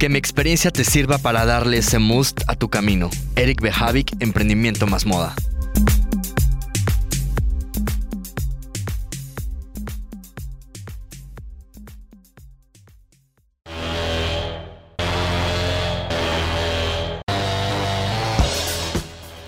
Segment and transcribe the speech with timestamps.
[0.00, 3.10] Que mi experiencia te sirva para darle ese must a tu camino.
[3.36, 5.34] Eric Behavik, Emprendimiento más Moda.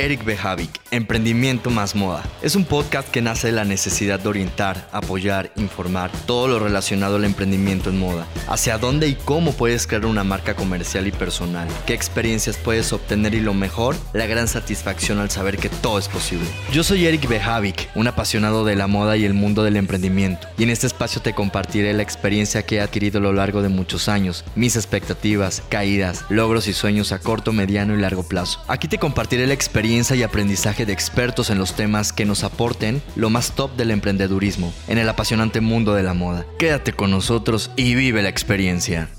[0.02, 2.24] Eric Behavik, Emprendimiento más Moda.
[2.42, 7.14] Es un podcast que nace de la necesidad de orientar, apoyar, informar todo lo relacionado
[7.14, 8.26] al emprendimiento en moda.
[8.48, 11.68] Hacia dónde y cómo puedes crear una marca comercial y personal.
[11.86, 16.08] Qué experiencias puedes obtener y lo mejor, la gran satisfacción al saber que todo es
[16.08, 16.48] posible.
[16.72, 20.48] Yo soy Eric Behavik, un apasionado de la moda y el mundo del emprendimiento.
[20.58, 23.68] Y en este espacio te compartiré la experiencia que he adquirido a lo largo de
[23.68, 28.60] muchos años, mis expectativas, caídas, logros y sueños a corto, mediano y largo plazo.
[28.66, 33.02] Aquí te compartiré la experiencia y aprendizaje de expertos en los temas que nos aporten
[33.14, 36.46] lo más top del emprendedurismo en el apasionante mundo de la moda.
[36.58, 39.10] Quédate con nosotros y vive la experiencia.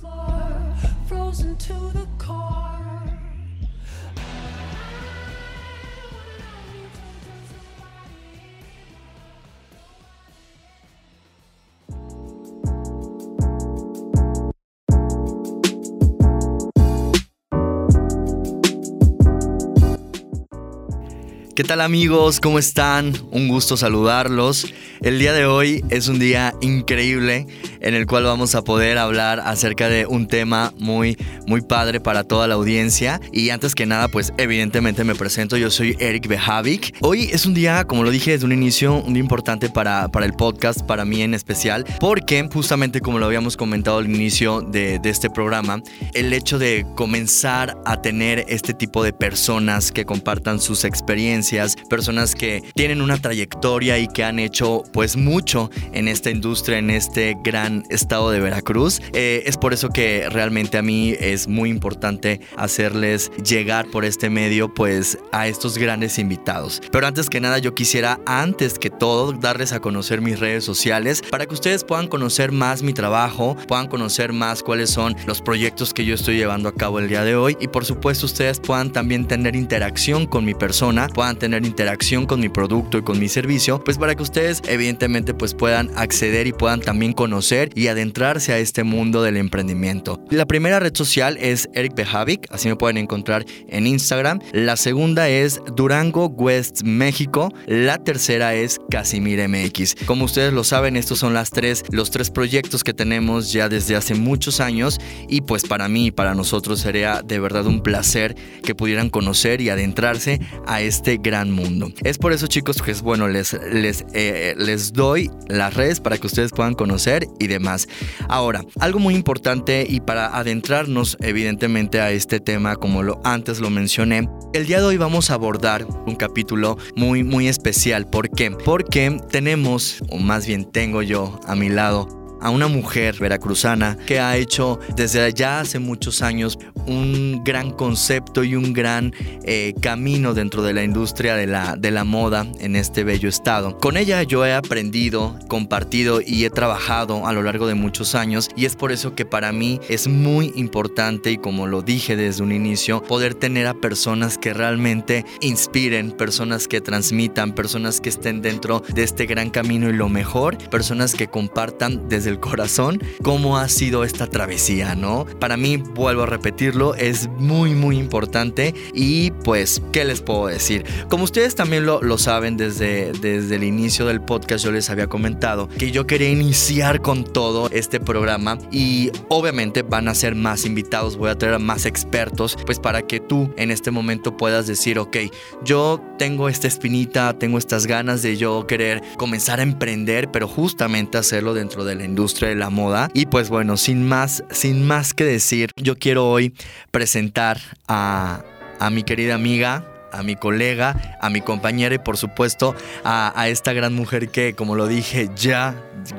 [21.64, 22.42] ¿Qué tal amigos?
[22.42, 23.14] ¿Cómo están?
[23.32, 24.68] Un gusto saludarlos.
[25.00, 27.48] El día de hoy es un día increíble
[27.80, 32.26] en el cual vamos a poder hablar acerca de un tema muy, muy padre para
[32.26, 33.22] toda la audiencia.
[33.32, 36.96] Y antes que nada, pues evidentemente me presento, yo soy Eric Behavik.
[37.02, 40.26] Hoy es un día, como lo dije desde un inicio, un día importante para, para
[40.26, 45.00] el podcast, para mí en especial, porque justamente como lo habíamos comentado al inicio de,
[45.00, 45.82] de este programa,
[46.14, 51.53] el hecho de comenzar a tener este tipo de personas que compartan sus experiencias,
[51.90, 56.90] personas que tienen una trayectoria y que han hecho pues mucho en esta industria, en
[56.90, 59.02] este gran estado de Veracruz.
[59.14, 64.30] Eh, es por eso que realmente a mí es muy importante hacerles llegar por este
[64.30, 66.82] medio pues a estos grandes invitados.
[66.92, 71.22] Pero antes que nada yo quisiera antes que todo darles a conocer mis redes sociales
[71.30, 75.94] para que ustedes puedan conocer más mi trabajo, puedan conocer más cuáles son los proyectos
[75.94, 78.92] que yo estoy llevando a cabo el día de hoy y por supuesto ustedes puedan
[78.92, 81.08] también tener interacción con mi persona,
[81.38, 85.54] tener interacción con mi producto y con mi servicio, pues para que ustedes evidentemente pues
[85.54, 90.20] puedan acceder y puedan también conocer y adentrarse a este mundo del emprendimiento.
[90.30, 94.40] La primera red social es Eric Behavik, así me pueden encontrar en Instagram.
[94.52, 97.54] La segunda es Durango West México.
[97.68, 99.96] La tercera es Casimir MX.
[100.06, 103.96] Como ustedes lo saben, estos son las tres, los tres proyectos que tenemos ya desde
[103.96, 108.36] hace muchos años y pues para mí y para nosotros sería de verdad un placer
[108.64, 111.92] que pudieran conocer y adentrarse a este gran mundo.
[112.04, 116.18] Es por eso chicos que es bueno, les, les, eh, les doy las redes para
[116.18, 117.88] que ustedes puedan conocer y demás.
[118.28, 123.72] Ahora, algo muy importante y para adentrarnos evidentemente a este tema, como lo antes lo
[123.72, 128.08] mencioné, el día de hoy vamos a abordar un capítulo muy muy especial.
[128.10, 128.52] ¿Por qué?
[128.52, 134.20] Porque tenemos, o más bien tengo yo a mi lado, a una mujer veracruzana que
[134.20, 140.34] ha hecho desde ya hace muchos años un gran concepto y un gran eh, camino
[140.34, 143.78] dentro de la industria de la, de la moda en este bello estado.
[143.78, 148.50] Con ella yo he aprendido, compartido y he trabajado a lo largo de muchos años
[148.58, 152.44] y es por eso que para mí es muy importante y como lo dije desde
[152.44, 158.42] un inicio, poder tener a personas que realmente inspiren, personas que transmitan, personas que estén
[158.42, 163.70] dentro de este gran camino y lo mejor, personas que compartan desde corazón cómo ha
[163.70, 165.26] sido esta travesía, ¿no?
[165.40, 170.86] Para mí, vuelvo a repetirlo, es muy, muy importante y pues, ¿qué les puedo decir?
[171.10, 175.08] Como ustedes también lo, lo saben desde, desde el inicio del podcast, yo les había
[175.08, 180.66] comentado que yo quería iniciar con todo este programa y obviamente van a ser más
[180.66, 184.68] invitados, voy a traer a más expertos, pues para que tú en este momento puedas
[184.68, 185.18] decir, ok,
[185.64, 191.18] yo tengo esta espinita, tengo estas ganas de yo querer comenzar a emprender, pero justamente
[191.18, 193.10] hacerlo dentro de la industria de la moda.
[193.14, 196.54] Y pues bueno, sin más, sin más que decir, yo quiero hoy
[196.92, 198.44] presentar a,
[198.80, 203.74] a mi querida amiga, a mi colega, a mi compañera y por supuesto a, esta
[203.74, 205.76] gran mujer que, como lo dije, ya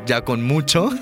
[0.06, 0.91] ya con mucho.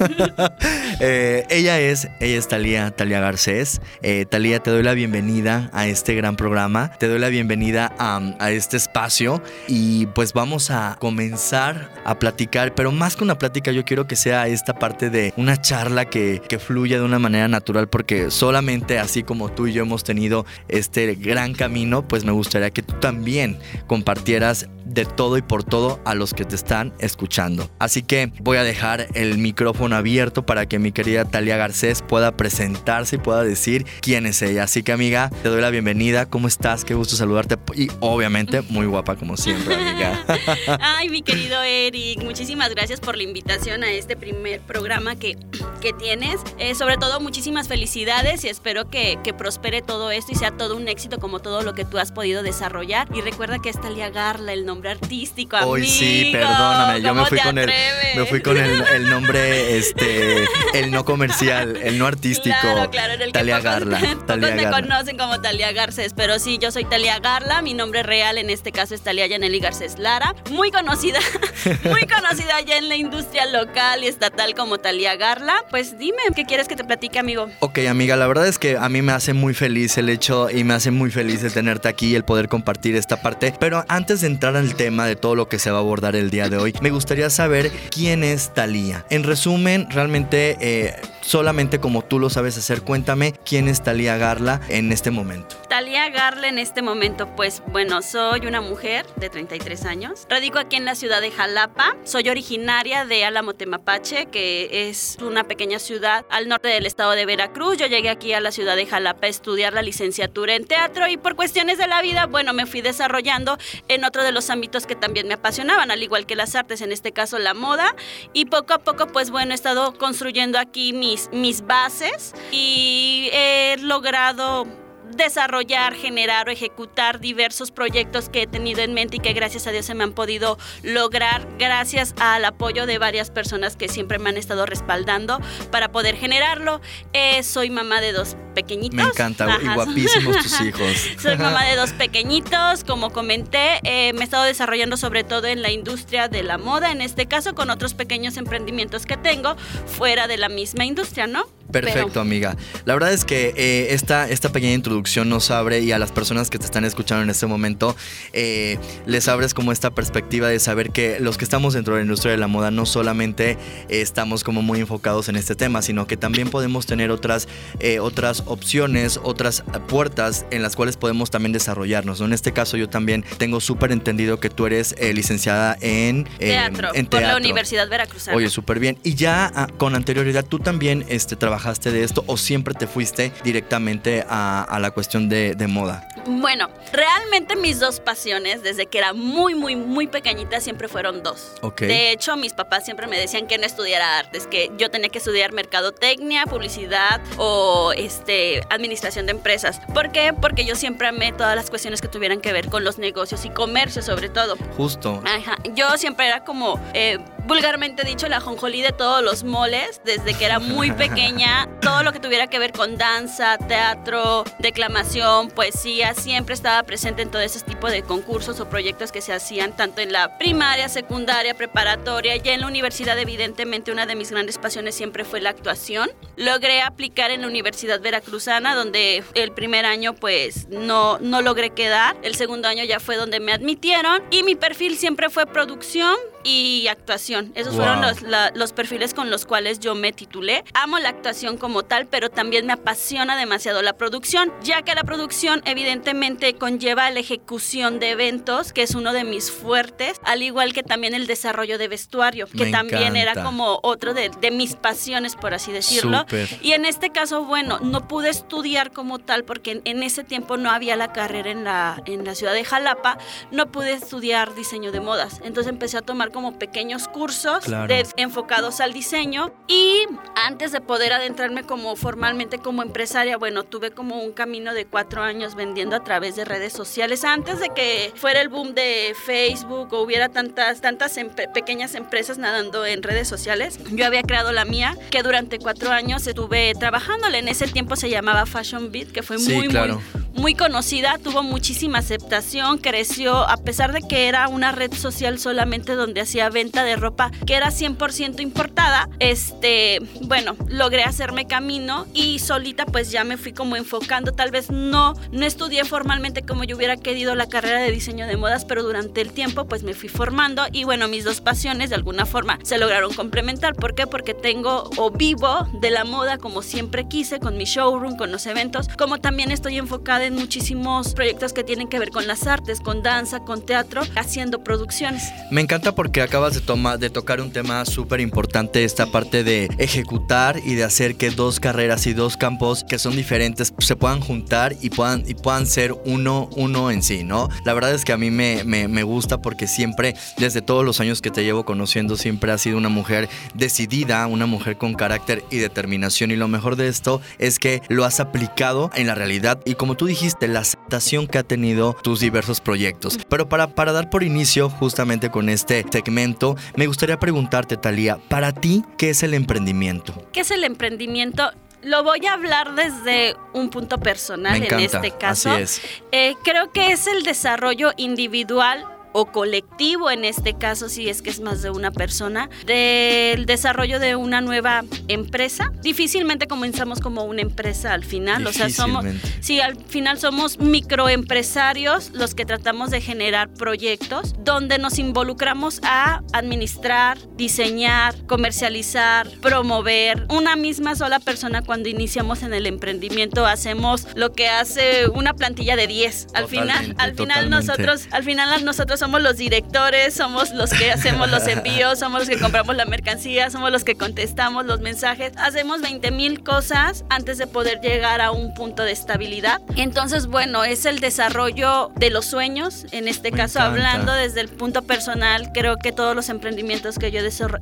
[1.05, 3.81] Eh, ella es, ella es Talía, Talía Garcés.
[4.03, 6.93] Eh, Talía, te doy la bienvenida a este gran programa.
[6.99, 12.75] Te doy la bienvenida a, a, este espacio y pues vamos a comenzar a platicar,
[12.75, 16.41] pero más que una plática yo quiero que sea esta parte de una charla que,
[16.47, 20.47] que fluya de una manera natural porque solamente así como tú y yo hemos tenido
[20.69, 26.01] este gran camino, pues me gustaría que tú también compartieras de todo y por todo
[26.05, 27.71] a los que te están escuchando.
[27.79, 32.37] Así que voy a dejar el micrófono abierto para que mi querida Talia Garcés pueda
[32.37, 34.65] presentarse y pueda decir quién es ella.
[34.65, 36.27] Así que amiga, te doy la bienvenida.
[36.27, 36.85] ¿Cómo estás?
[36.85, 37.57] Qué gusto saludarte.
[37.75, 40.25] Y obviamente muy guapa como siempre, amiga.
[40.81, 45.37] Ay, mi querido Eric, muchísimas gracias por la invitación a este primer programa que,
[45.81, 46.41] que tienes.
[46.59, 50.77] Eh, sobre todo, muchísimas felicidades y espero que, que, prospere todo esto y sea todo
[50.77, 53.09] un éxito como todo lo que tú has podido desarrollar.
[53.15, 55.73] Y recuerda que es Talia Garla, el nombre artístico, amigo.
[55.73, 57.73] Hoy sí, perdóname, yo me fui con el
[58.17, 60.45] me fui con el, el, nombre este
[60.75, 62.57] el no comercial, el no artístico.
[62.61, 64.01] Claro, claro, en el Talia que pocos, Garla.
[64.27, 64.57] Talia pocos Garla.
[64.57, 68.51] me conocen como Talia Garcés, pero sí, yo soy Talia Garla, mi nombre real en
[68.51, 71.21] este caso es Talia Yaneli Garcés Lara, muy conocida,
[71.85, 75.65] muy conocida ya en la industria local y estatal como Talia Garla.
[75.71, 77.49] Pues dime, ¿qué quieres que te platique, amigo?
[77.61, 80.65] Ok, amiga, la verdad es que a mí me hace muy feliz el hecho y
[80.65, 83.55] me hace muy feliz el tenerte aquí y el poder compartir esta parte.
[83.59, 86.31] Pero antes de entrar al tema de todo lo que se va a abordar el
[86.31, 89.05] día de hoy, me gustaría saber quién es Talía.
[89.11, 94.61] En resumen, realmente eh, solamente como tú lo sabes hacer, cuéntame quién es Talía Garla
[94.69, 95.57] en este momento.
[95.69, 100.27] Talía Garla en este momento, pues bueno, soy una mujer de 33 años.
[100.29, 101.97] Radico aquí en la ciudad de Jalapa.
[102.05, 107.27] Soy originaria de Álamo Temapache, que es una pequeña ciudad al norte del estado de
[107.27, 107.79] Veracruz.
[107.79, 111.17] Yo llegué aquí a la ciudad de Jalapa a estudiar la licenciatura en teatro y
[111.17, 114.95] por cuestiones de la vida, bueno, me fui desarrollando en otro de los ámbitos que
[114.95, 117.97] también me apasionaban, al igual que las artes, en este caso la moda.
[118.33, 123.77] Y poco a poco, pues bueno, he estado construyendo aquí mis, mis bases y he
[123.81, 124.67] logrado
[125.13, 129.71] desarrollar, generar o ejecutar diversos proyectos que he tenido en mente y que gracias a
[129.71, 134.31] Dios se me han podido lograr gracias al apoyo de varias personas que siempre me
[134.31, 136.81] han estado respaldando para poder generarlo.
[137.13, 138.97] Eh, soy mamá de dos pequeñitos.
[138.97, 139.61] Me encanta, Ajá.
[139.63, 141.11] y guapísimos tus hijos.
[141.21, 145.63] soy mamá de dos pequeñitos, como comenté, eh, me he estado desarrollando sobre todo en
[145.63, 149.57] la industria de la moda, en este caso con otros pequeños emprendimientos que tengo
[149.87, 151.47] fuera de la misma industria, ¿no?
[151.71, 152.21] Perfecto, Pero...
[152.21, 152.57] amiga.
[152.85, 156.51] La verdad es que eh, esta, esta pequeña introducción nos abre y a las personas
[156.51, 157.97] que te están escuchando en este momento
[158.33, 162.05] eh, les abres como esta perspectiva de saber que los que estamos dentro de la
[162.05, 163.57] industria de la moda no solamente eh,
[164.01, 167.49] estamos como muy enfocados en este tema, sino que también podemos tener otras,
[167.81, 172.21] eh, otras opciones, otras puertas en las cuales podemos también desarrollarnos.
[172.21, 172.27] ¿no?
[172.27, 177.07] En este caso yo también tengo súper entendido que tú eres licenciada en teatro, en
[177.07, 177.29] por teatro.
[177.29, 178.37] la Universidad Veracruzana.
[178.37, 178.99] Oye, súper bien.
[179.03, 183.33] Y ya ah, con anterioridad tú también este, trabajaste de esto o siempre te fuiste
[183.45, 186.07] directamente a, a la cuestión de, de, moda?
[186.27, 191.55] Bueno, realmente mis dos pasiones desde que era muy, muy, muy pequeñita siempre fueron dos.
[191.63, 191.89] Okay.
[191.89, 195.19] De hecho, mis papás siempre me decían que no estudiara artes, que yo tenía que
[195.19, 199.81] estudiar mercadotecnia, publicidad o este, administración de empresas.
[199.95, 200.33] ¿Por qué?
[200.33, 203.51] Porque yo siempre amé todas las cuestiones que tuvieran que ver con los negocios y
[203.51, 204.57] comercio sobre todo.
[204.77, 205.23] Justo.
[205.25, 205.57] Ajá.
[205.75, 206.81] Yo siempre era como...
[206.95, 212.03] Eh, vulgarmente dicho, la jonjolí de todos los moles, desde que era muy pequeña, todo
[212.03, 214.45] lo que tuviera que ver con danza, teatro,
[214.83, 219.33] declamación, poesía, siempre estaba presente en todo ese tipo de concursos o proyectos que se
[219.33, 224.33] hacían tanto en la primaria, secundaria, preparatoria, ya en la universidad evidentemente una de mis
[224.33, 226.11] grandes pasiones siempre fue la actuación.
[226.37, 232.17] Logré aplicar en la Universidad Veracruzana, donde el primer año pues no, no logré quedar,
[232.25, 236.89] el segundo año ya fue donde me admitieron y mi perfil siempre fue producción, y
[236.89, 237.53] actuación.
[237.55, 237.85] Esos wow.
[237.85, 240.65] fueron los, la, los, perfiles con los cuales yo me titulé.
[240.75, 245.05] Amo la actuación como tal, pero también me apasiona demasiado la producción, ya que la
[245.05, 250.73] producción evidentemente conlleva la ejecución de eventos, que es uno de mis fuertes, al igual
[250.73, 253.21] que también el desarrollo de vestuario, que me también encanta.
[253.21, 256.21] era como otro de, de, mis pasiones, por así decirlo.
[256.21, 256.49] Super.
[256.63, 260.57] Y en este caso, bueno, no pude estudiar como tal porque en, en ese tiempo
[260.57, 263.19] no había la carrera en la, en la ciudad de Jalapa,
[263.51, 265.41] no pude estudiar diseño de modas.
[265.45, 267.89] Entonces empecé a tomar como pequeños cursos claro.
[267.89, 273.91] de, enfocados al diseño y antes de poder adentrarme como formalmente como empresaria, bueno, tuve
[273.91, 278.13] como un camino de cuatro años vendiendo a través de redes sociales antes de que
[278.17, 281.19] fuera el boom de Facebook o hubiera tantas, tantas
[281.55, 283.79] pequeñas empresas nadando en redes sociales.
[283.93, 287.39] Yo había creado la mía que durante cuatro años estuve trabajándole.
[287.39, 289.95] En ese tiempo se llamaba Fashion Beat, que fue sí, muy, claro.
[289.95, 295.39] muy muy conocida, tuvo muchísima aceptación, creció, a pesar de que era una red social
[295.39, 302.09] solamente donde hacía venta de ropa que era 100% importada, este, bueno, logré hacerme camino
[302.13, 306.65] y solita pues ya me fui como enfocando, tal vez no, no estudié formalmente como
[306.65, 309.95] yo hubiera querido la carrera de diseño de modas, pero durante el tiempo pues me
[309.95, 313.77] fui formando y bueno, mis dos pasiones de alguna forma se lograron complementar.
[313.77, 314.09] ¿Por qué?
[314.09, 318.47] Porque tengo o vivo de la moda como siempre quise, con mi showroom, con los
[318.47, 322.47] eventos, como también estoy enfocada en también muchísimos proyectos que tienen que ver con las
[322.47, 325.31] artes, con danza, con teatro, haciendo producciones.
[325.51, 329.69] Me encanta porque acabas de, tomar, de tocar un tema súper importante, esta parte de
[329.79, 334.21] ejecutar y de hacer que dos carreras y dos campos que son diferentes se puedan
[334.21, 337.49] juntar y puedan, y puedan ser uno, uno en sí, ¿no?
[337.65, 341.01] La verdad es que a mí me, me, me gusta porque siempre, desde todos los
[341.01, 345.45] años que te llevo conociendo, siempre has sido una mujer decidida, una mujer con carácter
[345.51, 346.31] y determinación.
[346.31, 349.97] Y lo mejor de esto es que lo has aplicado en la realidad y como
[349.97, 353.19] tú dijiste, la aceptación que ha tenido tus diversos proyectos.
[353.29, 358.53] Pero para, para dar por inicio justamente con este segmento, me gustaría preguntarte, Talía, para
[358.53, 360.15] ti, ¿qué es el emprendimiento?
[360.33, 361.51] ¿Qué es el emprendimiento?
[361.83, 365.51] Lo voy a hablar desde un punto personal en este caso.
[365.51, 365.83] así es.
[366.13, 371.31] Eh, creo que es el desarrollo individual o colectivo en este caso, si es que
[371.31, 375.73] es más de una persona, del desarrollo de una nueva empresa.
[375.83, 379.43] Difícilmente comenzamos como una empresa al final, o sea, somos, Difícilmente.
[379.45, 386.23] sí, al final somos microempresarios los que tratamos de generar proyectos donde nos involucramos a
[386.33, 390.27] administrar, diseñar, comercializar, promover.
[390.31, 395.77] Una misma sola persona cuando iniciamos en el emprendimiento hacemos lo que hace una plantilla
[395.77, 396.29] de 10.
[396.35, 397.49] Al final, al final totalmente.
[397.51, 402.29] nosotros, al final nosotros somos los directores, somos los que hacemos los envíos, somos los
[402.29, 407.37] que compramos la mercancía, somos los que contestamos los mensajes, hacemos 20 mil cosas antes
[407.37, 409.61] de poder llegar a un punto de estabilidad.
[409.75, 413.73] Entonces, bueno, es el desarrollo de los sueños, en este Me caso encanta.
[413.73, 417.19] hablando desde el punto personal, creo que todos los emprendimientos que yo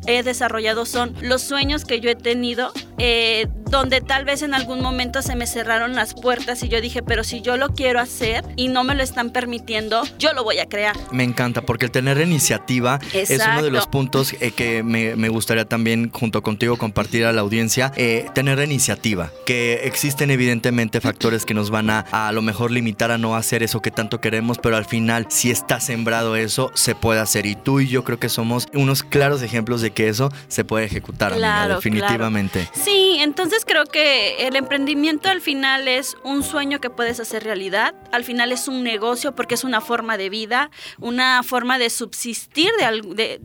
[0.07, 4.83] he desarrollado son los sueños que yo he tenido, eh, donde tal vez en algún
[4.83, 8.45] momento se me cerraron las puertas y yo dije, pero si yo lo quiero hacer
[8.57, 10.97] y no me lo están permitiendo, yo lo voy a crear.
[11.13, 15.29] Me encanta porque el tener iniciativa es uno de los puntos eh, que me, me
[15.29, 17.93] gustaría también junto contigo compartir a la audiencia.
[17.97, 23.11] eh, tener iniciativa, que existen evidentemente factores que nos van a a lo mejor limitar
[23.11, 26.95] a no hacer eso que tanto queremos, pero al final si está sembrado eso, se
[26.95, 27.47] puede hacer.
[27.47, 30.85] Y tú y yo creo que somos unos claros ejemplos de que eso se puede
[30.87, 32.69] ejecutar, amiga, Claro, definitivamente.
[32.73, 37.95] Sí, entonces creo que el emprendimiento al final es un sueño que puedes hacer realidad,
[38.13, 42.71] al final es un negocio porque es una forma de vida, una forma de subsistir
[42.79, 43.41] de, de-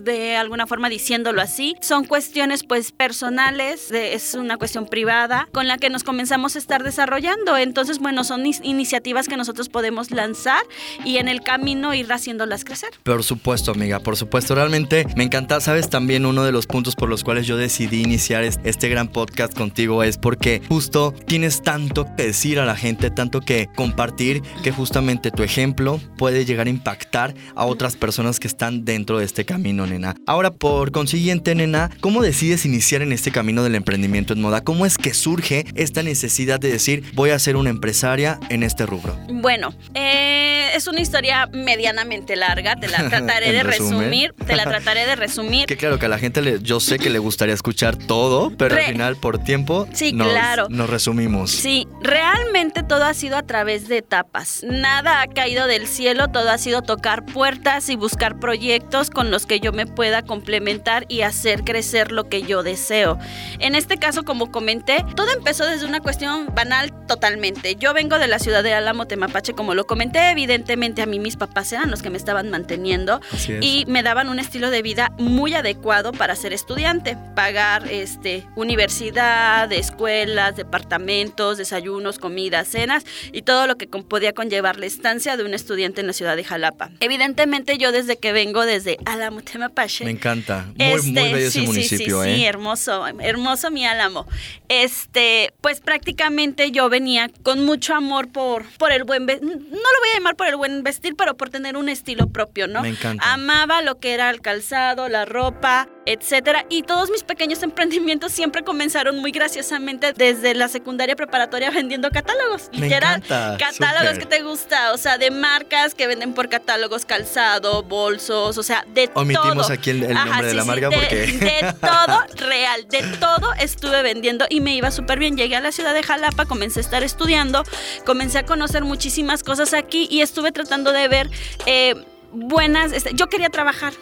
[0.00, 1.74] de alguna forma diciéndolo así.
[1.80, 6.58] Son cuestiones pues personales, de- es una cuestión privada con la que nos comenzamos a
[6.58, 7.56] estar desarrollando.
[7.56, 10.62] Entonces, bueno, son iniciativas que nosotros podemos lanzar
[11.04, 12.90] y en el camino ir haciéndolas crecer.
[13.02, 14.54] Por supuesto, amiga, por supuesto.
[14.54, 18.44] Realmente me encanta, sabes, también uno de los puntos por los cuales yo decidí iniciar
[18.44, 23.10] es- este gran podcast contigo es porque justo tienes tanto que decir a la gente,
[23.10, 28.46] tanto que compartir, que justamente tu ejemplo puede llegar a impactar a otras personas que
[28.46, 30.14] están dentro de este camino, nena.
[30.26, 34.62] Ahora, por consiguiente, nena, ¿cómo decides iniciar en este camino del emprendimiento en moda?
[34.62, 38.86] ¿Cómo es que surge esta necesidad de decir, voy a ser una empresaria en este
[38.86, 39.18] rubro?
[39.32, 43.98] Bueno, eh, es una historia medianamente larga, te la trataré de resumen.
[44.00, 45.66] resumir, te la trataré de resumir.
[45.66, 48.76] Que claro que a la gente le, yo sé que le gustaría escuchar todo, pero
[48.76, 50.66] Re- al final por tiempo Sí, nos, claro.
[50.68, 51.50] nos resumimos.
[51.50, 54.62] Sí, realmente todo ha sido a través de etapas.
[54.62, 59.46] Nada ha caído del cielo, todo ha sido tocar puertas y buscar proyectos con los
[59.46, 63.18] que yo me pueda complementar y hacer crecer lo que yo deseo.
[63.58, 67.74] En este caso, como comenté, todo empezó desde una cuestión banal totalmente.
[67.76, 71.36] Yo vengo de la ciudad de Álamo, Temapache, como lo comenté, evidentemente a mí mis
[71.36, 73.48] papás eran los que me estaban manteniendo es.
[73.62, 79.37] y me daban un estilo de vida muy adecuado para ser estudiante, pagar este universidad,
[79.70, 85.54] escuelas, departamentos, desayunos, comidas, cenas y todo lo que podía conllevar la estancia de un
[85.54, 86.90] estudiante en la ciudad de Jalapa.
[87.00, 90.66] Evidentemente yo desde que vengo desde Álamo Temapache Me encanta.
[90.76, 92.46] Muy, muy este, bello ese sí, sí, municipio, sí, sí, ¿eh?
[92.46, 94.26] hermoso, hermoso mi álamo.
[94.68, 100.08] Este, pues prácticamente yo venía con mucho amor por, por el buen no lo voy
[100.12, 102.82] a llamar por el buen vestir, pero por tener un estilo propio, ¿no?
[102.82, 103.32] Me encanta.
[103.32, 106.64] Amaba lo que era el calzado, la ropa, etcétera.
[106.68, 112.70] Y todos mis pequeños emprendimientos siempre comenzaron muy graciosamente desde la secundaria preparatoria vendiendo catálogos.
[112.72, 117.04] Me Literal, encanta, catálogos que te gusta, o sea, de marcas que venden por catálogos,
[117.04, 119.72] calzado, bolsos, o sea, de Omitimos todo.
[119.72, 121.16] aquí el, el Ajá, nombre de sí, la sí, marca de, porque...
[121.26, 125.36] de todo real, de todo estuve vendiendo y me iba súper bien.
[125.36, 127.64] Llegué a la ciudad de Jalapa, comencé a estar estudiando,
[128.04, 131.30] comencé a conocer muchísimas cosas aquí y estuve tratando de ver
[131.66, 131.94] eh,
[132.32, 132.92] buenas.
[132.92, 133.92] este, yo quería trabajar.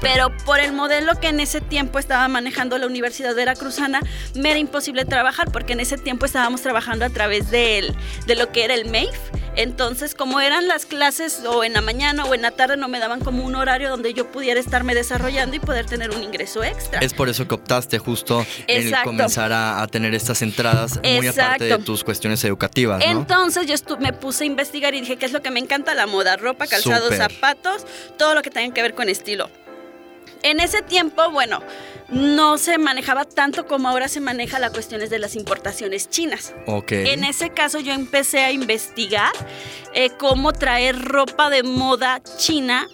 [0.00, 4.00] Pero por el modelo que en ese tiempo estaba manejando la Universidad Veracruzana,
[4.34, 7.94] me era imposible trabajar porque en ese tiempo estábamos trabajando a través de,
[8.26, 9.14] de lo que era el MEIF.
[9.56, 12.98] Entonces, como eran las clases o en la mañana o en la tarde, no me
[12.98, 16.98] daban como un horario donde yo pudiera estarme desarrollando y poder tener un ingreso extra.
[17.00, 21.78] Es por eso que optaste justo en comenzar a, tener estas entradas muy aparte de
[21.78, 22.98] tus cuestiones educativas.
[22.98, 23.04] ¿no?
[23.04, 25.94] Entonces, yo me puse a investigar y dije, ¿qué es lo que me encanta?
[25.94, 27.86] La moda, ropa, calzados, zapatos,
[28.18, 29.48] todo lo que tenga que ver con estilo.
[30.44, 31.62] En ese tiempo, bueno,
[32.10, 36.54] no se manejaba tanto como ahora se maneja las cuestiones de las importaciones chinas.
[36.66, 36.92] Ok.
[36.92, 39.32] En ese caso yo empecé a investigar
[39.94, 42.86] eh, cómo traer ropa de moda china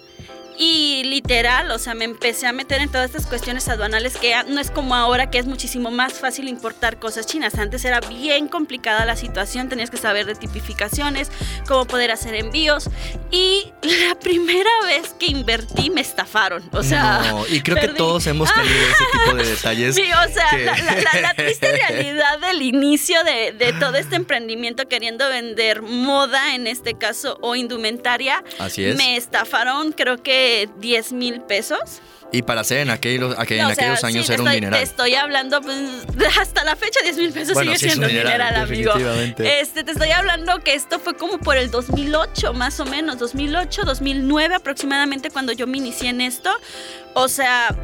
[0.61, 4.61] y literal, o sea, me empecé a meter en todas estas cuestiones aduanales que no
[4.61, 7.55] es como ahora que es muchísimo más fácil importar cosas chinas.
[7.55, 11.31] Antes era bien complicada la situación, tenías que saber de tipificaciones,
[11.67, 12.91] cómo poder hacer envíos.
[13.31, 16.61] Y la primera vez que invertí me estafaron.
[16.73, 19.95] O sea, no, y creo que todos hemos tenido ese tipo de detalles.
[19.95, 25.81] Sí, o sea, la, triste realidad del inicio de, de todo este emprendimiento queriendo vender
[25.81, 28.43] moda, en este caso, o indumentaria.
[28.59, 28.95] Así es.
[28.95, 32.01] Me estafaron, creo que 10 mil pesos.
[32.33, 34.79] Y para hacer en aquellos, en aquellos años era un dineral.
[34.79, 35.77] Te estoy hablando, pues,
[36.39, 38.93] hasta la fecha 10 mil pesos sigue siendo un dineral, amigo.
[39.37, 43.83] Este, te estoy hablando que esto fue como por el 2008, más o menos, 2008,
[43.83, 46.49] 2009 aproximadamente cuando yo me inicié en esto.
[47.13, 47.75] O sea,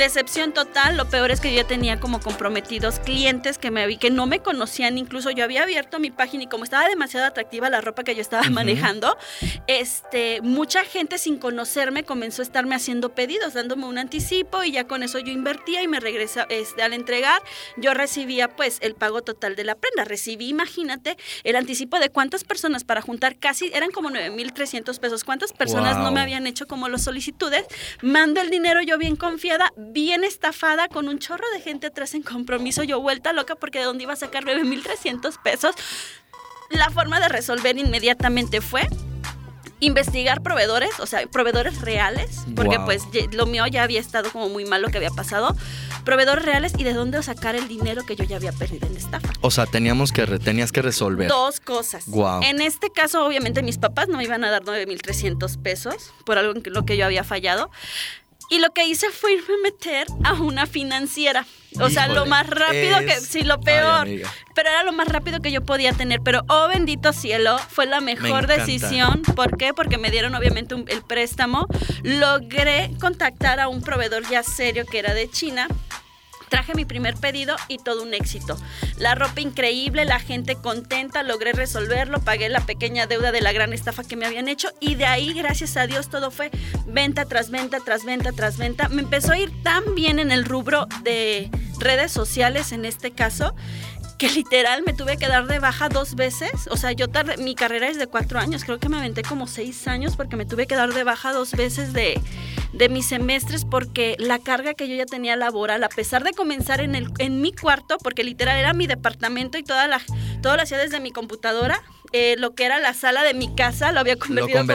[0.00, 3.98] Decepción total, lo peor es que yo ya tenía como comprometidos clientes que me vi
[3.98, 7.68] que no me conocían, incluso yo había abierto mi página y como estaba demasiado atractiva
[7.68, 9.18] la ropa que yo estaba manejando,
[9.66, 14.86] este, mucha gente sin conocerme comenzó a estarme haciendo pedidos, dándome un anticipo y ya
[14.86, 17.42] con eso yo invertía y me regresa este, al entregar,
[17.76, 22.44] yo recibía pues el pago total de la prenda, recibí, imagínate, el anticipo de cuántas
[22.44, 26.88] personas para juntar casi, eran como 9.300 pesos, cuántas personas no me habían hecho como
[26.88, 27.66] las solicitudes,
[28.00, 32.22] mando el dinero yo bien confiada, bien estafada con un chorro de gente atrás en
[32.22, 35.74] compromiso, yo vuelta loca porque de dónde iba a sacar 9.300 pesos.
[36.70, 38.88] La forma de resolver inmediatamente fue
[39.80, 44.66] investigar proveedores, o sea, proveedores reales, porque pues lo mío ya había estado como muy
[44.66, 45.56] mal lo que había pasado,
[46.04, 49.32] proveedores reales y de dónde sacar el dinero que yo ya había perdido en estafa.
[49.40, 51.28] O sea, teníamos que tenías que resolver.
[51.28, 52.04] Dos cosas.
[52.42, 56.52] En este caso, obviamente, mis papás no me iban a dar 9.300 pesos por algo
[56.54, 57.70] en lo que yo había fallado.
[58.50, 61.46] Y lo que hice fue irme a meter a una financiera.
[61.80, 64.08] O sea, lo más rápido que, sí, lo peor.
[64.56, 66.20] pero era lo más rápido que yo podía tener.
[66.20, 69.22] Pero, oh bendito cielo, fue la mejor decisión.
[69.36, 69.72] ¿Por qué?
[69.72, 71.68] Porque me dieron obviamente el préstamo.
[72.02, 75.68] Logré contactar a un proveedor ya serio que era de China
[76.50, 78.58] Traje mi primer pedido y todo un éxito.
[78.98, 83.72] La ropa increíble, la gente contenta, logré resolverlo, pagué la pequeña deuda de la gran
[83.72, 86.50] estafa que me habían hecho y de ahí, gracias a Dios, todo fue
[86.86, 88.88] venta tras venta, tras venta, tras venta.
[88.88, 93.54] Me empezó a ir tan bien en el rubro de redes sociales en este caso
[94.20, 96.68] que literal me tuve que dar de baja dos veces.
[96.70, 97.06] O sea, yo
[97.38, 100.44] mi carrera es de cuatro años, creo que me aventé como seis años porque me
[100.44, 102.20] tuve que dar de baja dos veces de,
[102.74, 106.82] de mis semestres porque la carga que yo ya tenía laboral, a pesar de comenzar
[106.82, 110.02] en, el, en mi cuarto, porque literal era mi departamento y toda la,
[110.40, 113.92] todo lo hacía desde mi computadora, eh, lo que era la sala de mi casa
[113.92, 114.66] lo había convertido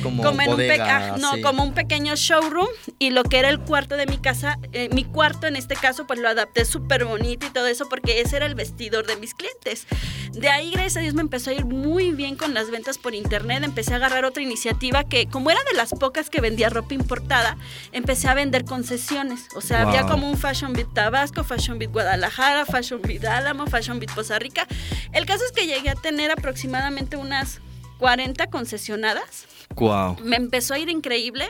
[0.00, 2.68] como, como, en un no, como un pequeño showroom
[3.00, 6.06] y lo que era el cuarto de mi casa, eh, mi cuarto en este caso,
[6.06, 9.34] pues lo adapté súper bonito y todo eso porque ese era el vestidor de mis
[9.34, 9.88] clientes.
[10.32, 13.14] De ahí, gracias a Dios, me empezó a ir muy bien con las ventas por
[13.14, 13.62] internet.
[13.64, 17.56] Empecé a agarrar otra iniciativa que, como era de las pocas que vendía ropa importada,
[17.92, 19.46] empecé a vender concesiones.
[19.56, 23.98] O sea, había como un Fashion Beat Tabasco, Fashion Beat Guadalajara, Fashion Beat Álamo, Fashion
[23.98, 24.66] Beat Poza Rica.
[25.14, 27.60] El caso es que llegué a tener aproximadamente unas
[27.98, 29.46] 40 concesionadas.
[29.76, 30.18] Wow.
[30.22, 31.48] Me empezó a ir increíble.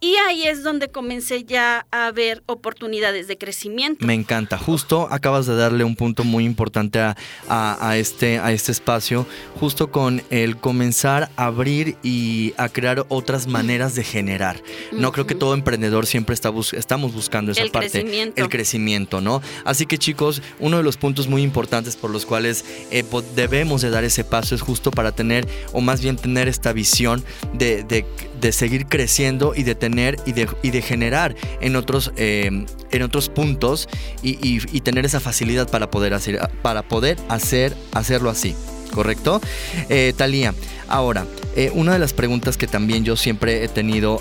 [0.00, 4.04] Y ahí es donde comencé ya a ver oportunidades de crecimiento.
[4.04, 4.58] Me encanta.
[4.58, 9.26] Justo acabas de darle un punto muy importante a, este, a este espacio,
[9.58, 14.62] justo con el comenzar a abrir y a crear otras maneras de generar.
[14.92, 18.32] No creo que todo emprendedor siempre está estamos buscando esa parte.
[18.36, 19.40] El crecimiento, ¿no?
[19.64, 23.04] Así que chicos, uno de los puntos muy importantes por los cuales eh,
[23.34, 27.24] debemos de dar ese paso es justo para tener, o más bien tener esta visión
[27.54, 28.04] de, de
[28.52, 33.28] seguir creciendo y de tener y de, y de generar en otros, eh, en otros
[33.28, 33.88] puntos
[34.22, 38.54] y, tener esa facilidad para poder hacer, para poder hacer, hacerlo así.
[38.92, 39.40] ¿Correcto?
[39.88, 40.54] Eh, Talía,
[40.88, 41.26] ahora,
[41.56, 44.20] eh, una de las preguntas que también yo siempre he tenido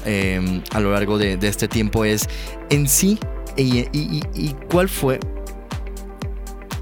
[0.72, 2.28] a lo largo de, este tiempo es,
[2.72, 3.20] en sí,
[3.56, 5.20] y cuál fue,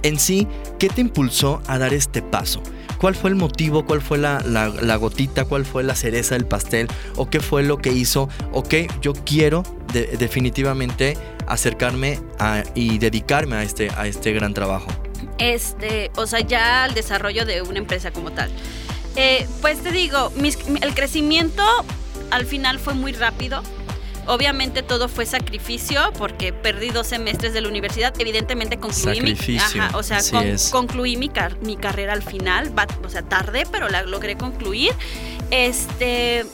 [0.03, 0.47] en sí,
[0.79, 2.61] ¿qué te impulsó a dar este paso?
[3.01, 3.83] ¿Cuál fue el motivo?
[3.83, 5.45] ¿Cuál fue la, la, gotita?
[5.45, 6.87] ¿Cuál fue la cereza del pastel?
[7.15, 8.29] ¿O qué fue lo que hizo?
[8.53, 9.63] Ok, yo quiero
[10.19, 12.19] definitivamente acercarme
[12.75, 14.87] y dedicarme a este, a este gran trabajo.
[15.39, 18.51] Este, o sea, ya al desarrollo de una empresa como tal.
[19.15, 20.31] Eh, pues te digo,
[20.81, 21.63] el crecimiento
[22.29, 23.63] al final fue muy rápido.
[24.27, 28.13] Obviamente todo fue sacrificio porque perdí dos semestres de la universidad.
[28.19, 29.35] Evidentemente concluí mi,
[29.93, 30.19] o sea,
[30.71, 31.31] concluí mi,
[31.61, 32.71] mi, carrera al final.
[33.03, 34.91] o sea, tardé, pero la logré concluir.
[35.49, 36.45] Este,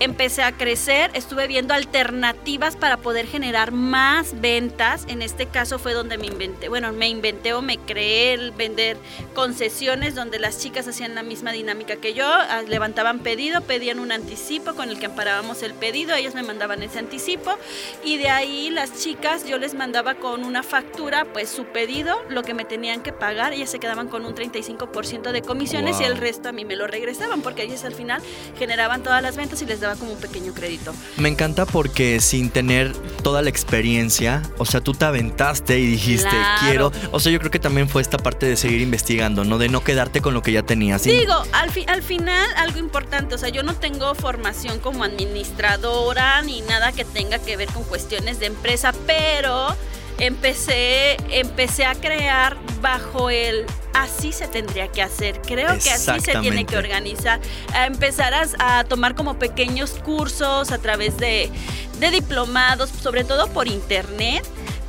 [0.00, 5.04] empecé a crecer, estuve viendo alternativas para poder generar más ventas.
[5.08, 8.96] En este caso fue donde me inventé, bueno, me inventé o me creé el vender
[9.34, 14.10] concesiones donde las chicas hacían la misma dinámica que yo, ah, levantaban pedido, pedían un
[14.10, 17.54] anticipo con el que amparábamos el pedido, ellos me mandaban ese anticipo
[18.02, 22.42] y de ahí las chicas yo les mandaba con una factura pues su pedido, lo
[22.42, 26.16] que me tenían que pagar, ellas se quedaban con un 35% de comisiones y el
[26.16, 28.22] resto a mí me lo regresaban porque ellas al final
[28.58, 30.92] generaban todas las ventas y les daban como un pequeño crédito.
[31.16, 36.36] Me encanta porque sin tener toda la experiencia, o sea, tú te aventaste y dijiste,
[36.60, 39.58] quiero, o sea, yo creo que también fue esta parte de seguir investigando, ¿no?
[39.58, 41.04] De no quedarte con lo que ya tenías.
[41.04, 46.60] Digo, al, al final algo importante, o sea, yo no tengo formación como administradora ni
[46.62, 49.74] nada que tenga que ver con cuestiones de empresa, pero
[50.18, 55.40] empecé, empecé a crear bajo el así se tendría que hacer.
[55.42, 57.40] Creo que así se tiene que organizar.
[57.74, 61.50] A empezar a, tomar como pequeños cursos a través de,
[61.98, 64.44] de diplomados, sobre todo por internet.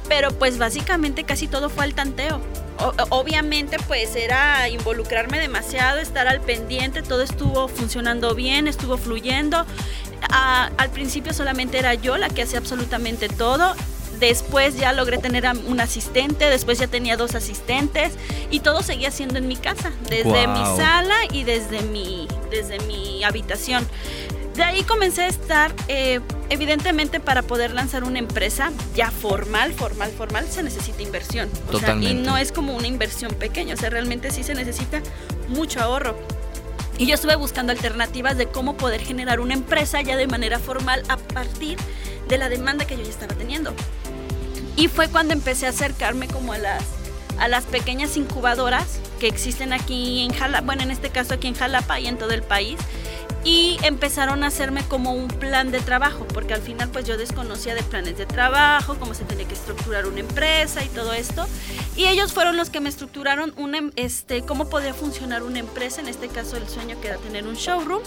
[0.08, 2.42] Pero pues básicamente casi todo fue al tanteo.
[3.10, 9.66] obviamente pues era involucrarme demasiado, estar al pendiente, todo estuvo funcionando bien, estuvo fluyendo.
[10.30, 13.74] al principio solamente era yo la que hacía absolutamente todo
[14.22, 18.14] Después ya logré tener un asistente, después ya tenía dos asistentes
[18.52, 23.24] y todo seguía siendo en mi casa, desde mi sala y desde mi, desde mi
[23.24, 23.84] habitación.
[24.56, 30.12] De ahí comencé a estar, eh, evidentemente para poder lanzar una empresa ya formal, formal,
[30.12, 31.50] formal, se necesita inversión.
[32.00, 35.02] y no es como una inversión pequeña, o sea, realmente sí se necesita
[35.48, 36.16] mucho ahorro.
[37.00, 41.02] Y yo estuve buscando alternativas de cómo poder generar una empresa ya de manera formal
[41.10, 41.80] a partir
[42.28, 43.74] de la demanda que yo ya estaba teniendo.
[44.76, 46.84] Y fue cuando empecé a acercarme como a las,
[47.40, 51.56] a las pequeñas incubadoras que existen aquí en Jalapa, bueno, en este caso aquí en
[51.56, 52.80] Jalapa y en todo el país.
[53.44, 57.74] Y empezaron a hacerme como un plan de trabajo, porque al final pues yo desconocía
[57.74, 61.48] de planes de trabajo, cómo se tenía que estructurar una empresa y todo esto.
[61.96, 66.08] Y ellos fueron los que me estructuraron una, este, cómo podía funcionar una empresa, en
[66.08, 68.04] este caso el sueño que era tener un showroom.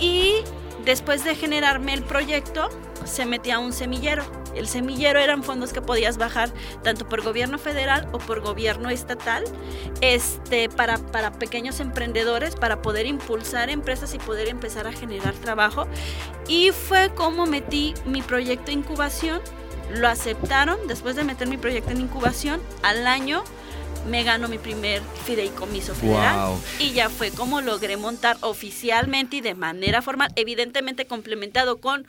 [0.00, 0.38] Y
[0.84, 2.68] después de generarme el proyecto,
[3.04, 4.24] se metía a un semillero.
[4.54, 9.44] El semillero eran fondos que podías bajar tanto por gobierno federal o por gobierno estatal
[10.00, 15.86] este, para, para pequeños emprendedores, para poder impulsar empresas y poder empezar a generar trabajo.
[16.48, 19.40] Y fue como metí mi proyecto de incubación,
[19.94, 23.44] lo aceptaron, después de meter mi proyecto en incubación, al año
[24.08, 26.56] me ganó mi primer fideicomiso federal.
[26.78, 32.06] Y ya fue como logré montar oficialmente y de manera formal, evidentemente complementado con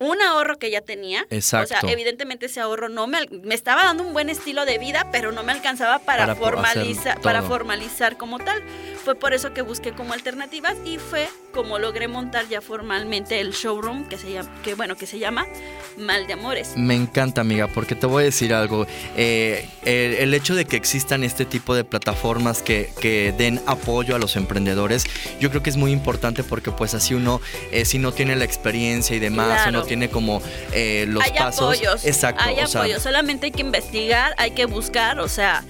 [0.00, 1.26] un ahorro que ya tenía.
[1.30, 1.74] Exacto.
[1.76, 5.06] O sea, evidentemente ese ahorro no me, me estaba dando un buen estilo de vida,
[5.12, 8.62] pero no me alcanzaba para, formalizar, para formalizar como tal.
[9.04, 13.52] Fue por eso que busqué como alternativas y fue como logré montar ya formalmente el
[13.52, 15.46] showroom que se llama, que bueno, que se llama
[15.96, 16.72] Mal de Amores.
[16.76, 18.86] Me encanta, amiga, porque te voy a decir algo.
[19.16, 24.18] Eh, el, hecho de que existan este tipo de plataformas que, que, den apoyo a
[24.18, 25.04] los emprendedores,
[25.40, 27.40] yo creo que es muy importante porque pues así uno,
[27.72, 30.40] eh, si no tiene la experiencia y demás, uno tiene como
[30.72, 31.74] eh, los hay pasos.
[31.74, 32.44] Apoyos, Exacto.
[32.44, 35.64] Hay apoyos, solamente hay que investigar, hay que buscar, o sea,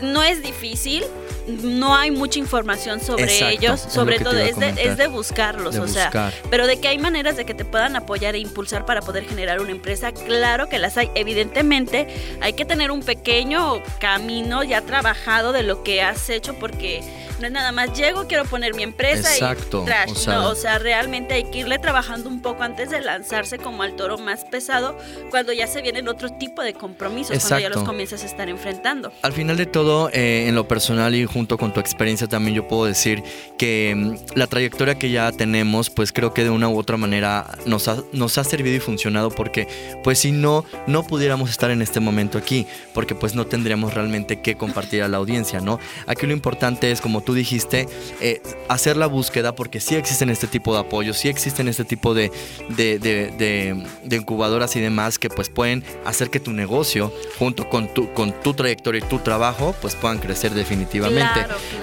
[0.00, 1.02] no es difícil
[1.46, 6.32] no hay mucha información sobre ellos, sobre todo es de, es de, buscarlos, o sea,
[6.50, 9.60] pero de que hay maneras de que te puedan apoyar e impulsar para poder generar
[9.60, 11.10] una empresa, claro que las hay.
[11.14, 12.08] Evidentemente
[12.40, 17.02] hay que tener un pequeño camino ya trabajado de lo que has hecho porque
[17.40, 20.10] no es nada más llego, quiero poner mi empresa Exacto, y trash.
[20.10, 23.58] O sea, no, o sea, realmente hay que irle trabajando un poco antes de lanzarse
[23.58, 24.96] como al toro más pesado,
[25.30, 29.12] cuando ya se vienen otro tipo de compromisos, cuando ya los comienzas a estar enfrentando.
[29.22, 32.66] Al final de todo, eh, en lo personal y junto con tu experiencia también yo
[32.66, 33.22] puedo decir
[33.58, 37.58] que mm, la trayectoria que ya tenemos, pues creo que de una u otra manera
[37.66, 39.68] nos ha, nos ha servido y funcionado porque
[40.02, 44.40] pues si no, no pudiéramos estar en este momento aquí, porque pues no tendríamos realmente
[44.40, 45.78] que compartir a la audiencia, ¿no?
[46.06, 47.86] Aquí lo importante es como tú dijiste,
[48.22, 52.14] eh, hacer la búsqueda porque sí existen este tipo de apoyos, sí existen este tipo
[52.14, 52.30] de,
[52.70, 53.76] de,
[54.10, 58.54] incubadoras y demás que pues pueden hacer que tu negocio junto con tu, con tu
[58.54, 61.25] trayectoria y tu trabajo pues puedan crecer definitivamente.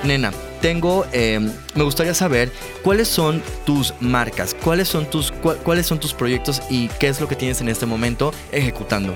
[0.03, 1.39] Nena, tengo, eh,
[1.75, 2.51] me gustaría saber
[2.83, 7.27] cuáles son tus marcas, cuáles son tus, cuáles son tus proyectos y qué es lo
[7.27, 9.13] que tienes en este momento ejecutando.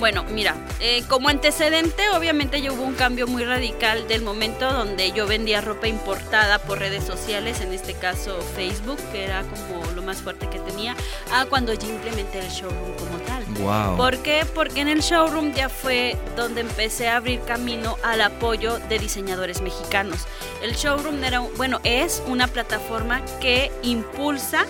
[0.00, 5.12] Bueno, mira, eh, como antecedente, obviamente ya hubo un cambio muy radical del momento donde
[5.12, 10.00] yo vendía ropa importada por redes sociales, en este caso Facebook, que era como lo
[10.00, 10.96] más fuerte que tenía,
[11.34, 13.44] a cuando ya implementé el showroom como tal.
[13.60, 13.98] Wow.
[13.98, 14.46] ¿Por qué?
[14.54, 19.60] Porque en el showroom ya fue donde empecé a abrir camino al apoyo de diseñadores
[19.60, 20.26] mexicanos.
[20.62, 24.64] El showroom era, bueno, es una plataforma que impulsa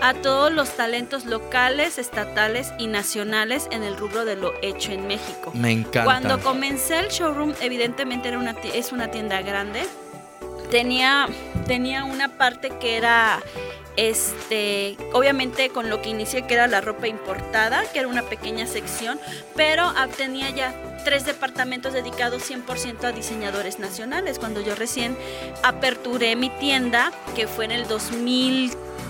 [0.00, 5.06] a todos los talentos locales, estatales y nacionales en el rubro de lo hecho en
[5.06, 5.52] México.
[5.54, 6.04] Me encanta.
[6.04, 9.86] Cuando comencé el showroom, evidentemente era una, es una tienda grande.
[10.70, 11.28] Tenía,
[11.66, 13.40] tenía una parte que era
[13.96, 18.66] este, obviamente con lo que inicié que era la ropa importada, que era una pequeña
[18.66, 19.18] sección,
[19.54, 24.38] pero tenía ya tres departamentos dedicados 100% a diseñadores nacionales.
[24.38, 25.16] Cuando yo recién
[25.62, 27.88] aperturé mi tienda, que fue en el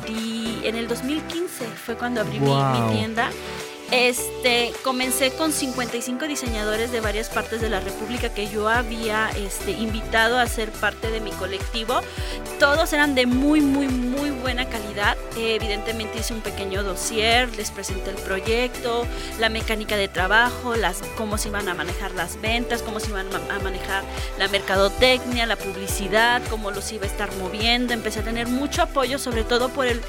[0.07, 3.31] 2000 en el 2015 fue cuando abrí mi, tienda.
[3.93, 9.71] Este, comencé con 55 diseñadores de varias partes de la República que yo había este,
[9.71, 12.01] invitado a ser parte de mi colectivo.
[12.59, 15.17] Todos eran de muy, muy, muy buena calidad.
[15.37, 19.07] evidentemente hice un pequeño dossier, les presenté el proyecto,
[19.39, 23.29] la mecánica de trabajo, las, cómo se iban a manejar las ventas, cómo se iban
[23.51, 24.03] a manejar
[24.37, 27.93] la mercadotecnia, la publicidad, cómo los iba a estar moviendo.
[27.93, 30.01] Empecé a tener mucho apoyo, sobre todo por el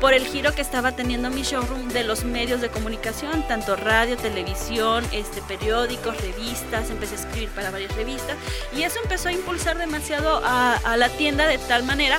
[0.00, 4.16] por el giro que estaba teniendo mi showroom de los medios de comunicación, tanto radio,
[4.16, 8.36] televisión, este, periódicos, revistas, empecé a escribir para varias revistas
[8.74, 12.18] y eso empezó a impulsar demasiado a, a la tienda de tal manera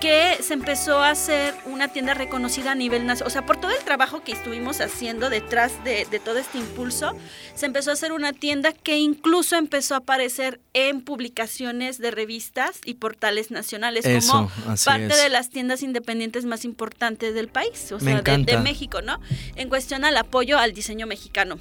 [0.00, 3.28] que se empezó a hacer una tienda reconocida a nivel nacional.
[3.28, 7.16] O sea, por todo el trabajo que estuvimos haciendo detrás de, todo este impulso,
[7.54, 12.80] se empezó a hacer una tienda que incluso empezó a aparecer en publicaciones de revistas
[12.84, 14.50] y portales nacionales como
[14.84, 19.20] parte de las tiendas independientes más importantes del país, o sea, de, México, ¿no?
[19.56, 21.58] En cuestión al apoyo al diseño mexicano.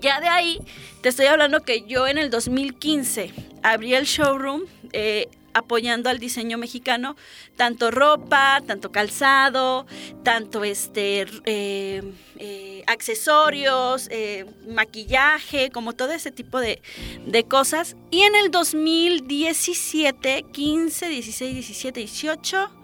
[0.00, 0.60] Ya de ahí,
[1.02, 4.62] te estoy hablando que yo en el 2015 abrí el showroom.
[4.92, 7.16] Eh, apoyando al diseño mexicano,
[7.56, 9.86] tanto ropa, tanto calzado,
[10.22, 12.02] tanto este eh,
[12.38, 16.82] eh, accesorios, eh, maquillaje, como todo ese tipo de,
[17.26, 17.96] de, cosas.
[18.10, 22.83] Y en el 2017, 15, 16, 17, 18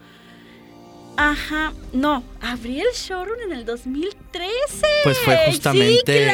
[1.23, 4.87] Ajá, no, abrí el showroom en el 2013.
[5.05, 6.27] Pues fue justamente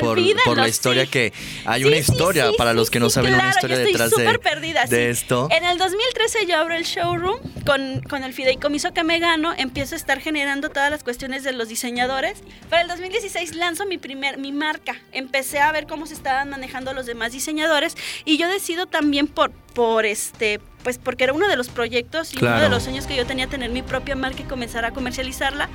[0.00, 1.32] por, la historia que
[1.64, 5.46] hay una historia para los que no saben una historia detrás de, perdida, de esto.
[5.52, 9.94] En el 2013 yo abro el showroom con, con el fideicomiso que me gano, empiezo
[9.94, 12.42] a estar generando todas las cuestiones de los diseñadores.
[12.68, 15.00] Para el 2016 lanzo mi primer mi marca.
[15.12, 19.52] Empecé a ver cómo se estaban manejando los demás diseñadores y yo decido también por
[19.74, 23.16] por este pues porque era uno de los proyectos y uno de los sueños que
[23.16, 25.68] yo tenía tener mi propia marca y comenzar a comercializarla.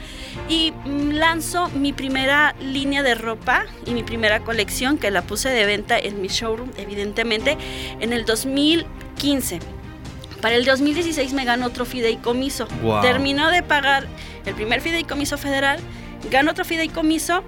[0.48, 5.50] Y mm, lanzo mi primera línea de ropa y mi primera colección que la puse
[5.50, 7.58] de venta en mi showroom evidentemente
[8.00, 9.60] en el 2015
[10.42, 12.68] para el 2016 me ganó otro fideicomiso.
[13.02, 14.08] Terminó de pagar
[14.46, 15.80] el primer fideicomiso federal
[16.30, 17.44] gano otro fideicomiso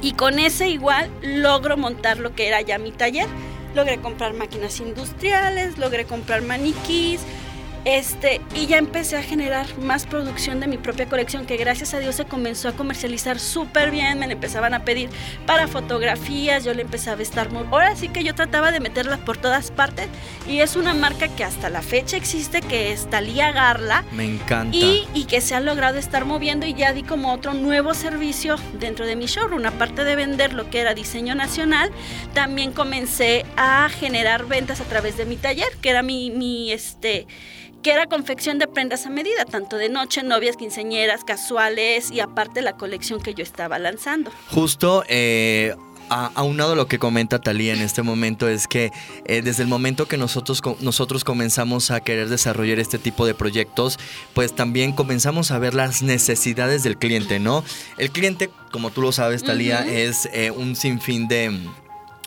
[0.00, 3.26] y con ese igual logro montar lo que era ya mi taller
[3.74, 7.20] logré comprar máquinas industriales, logré comprar maniquís,
[7.88, 12.00] este, y ya empecé a generar más producción de mi propia colección que gracias a
[12.00, 15.08] Dios se comenzó a comercializar súper bien, me empezaban a pedir
[15.46, 17.64] para fotografías, yo le empezaba a estar muy...
[17.70, 20.08] Ahora sí que yo trataba de meterlas por todas partes
[20.46, 24.04] y es una marca que hasta la fecha existe, que es Talía Garla.
[24.12, 24.76] Me encanta.
[24.76, 28.56] Y, y que se ha logrado estar moviendo y ya di como otro nuevo servicio
[28.78, 29.64] dentro de mi showroom.
[29.64, 31.90] Aparte de vender lo que era diseño nacional,
[32.34, 37.26] también comencé a generar ventas a través de mi taller, que era mi, mi este
[37.82, 42.62] que era confección de prendas a medida, tanto de noche, novias, quinceñeras, casuales y aparte
[42.62, 44.30] la colección que yo estaba lanzando.
[44.50, 45.74] Justo, eh,
[46.08, 48.90] aunado a lo que comenta Talía en este momento es que
[49.26, 53.98] eh, desde el momento que nosotros, nosotros comenzamos a querer desarrollar este tipo de proyectos,
[54.34, 57.64] pues también comenzamos a ver las necesidades del cliente, ¿no?
[57.96, 61.52] El cliente, como tú lo sabes, Talía, es eh, un sinfín de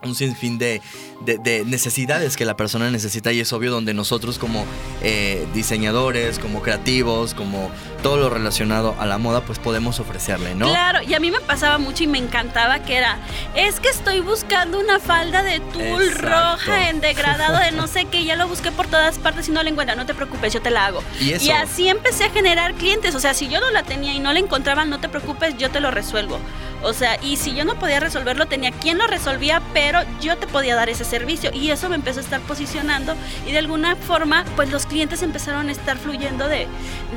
[0.03, 0.81] un sinfín de,
[1.21, 4.65] de, necesidades que la persona necesita y es obvio donde nosotros como
[5.01, 10.69] eh, diseñadores, como creativos, como todo lo relacionado a la moda, pues podemos ofrecerle, ¿no?
[10.69, 13.19] Claro, y a mí me pasaba mucho y me encantaba que era,
[13.55, 18.25] es que estoy buscando una falda de tul roja en degradado de no sé qué,
[18.25, 20.71] ya lo busqué por todas partes y no la encuentro, no te preocupes, yo te
[20.71, 21.03] la hago.
[21.19, 24.19] Y, y así empecé a generar clientes, o sea, si yo no la tenía y
[24.19, 26.39] no la encontraba, no te preocupes, yo te lo resuelvo.
[26.83, 29.90] O sea, y si yo no podía resolverlo, tenía quien lo resolvía, pero
[30.21, 31.51] yo te podía dar ese servicio.
[31.53, 33.15] Y eso me empezó a estar posicionando
[33.47, 36.67] y de alguna forma, pues los clientes empezaron a estar fluyendo de,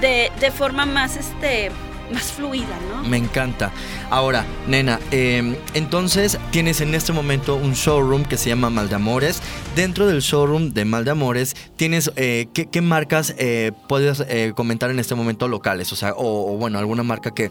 [0.01, 1.71] de, de forma más, este,
[2.13, 3.03] más fluida, ¿no?
[3.09, 3.73] Me encanta.
[4.11, 9.41] Ahora, nena, em, entonces tienes en este momento un showroom que se llama Maldamores.
[9.75, 15.15] Dentro del showroom de Maldamores, tienes eh, ¿qué, marcas eh, puedes eh, comentar en este
[15.15, 15.93] momento locales?
[15.93, 17.51] O sea, o, o bueno, alguna marca que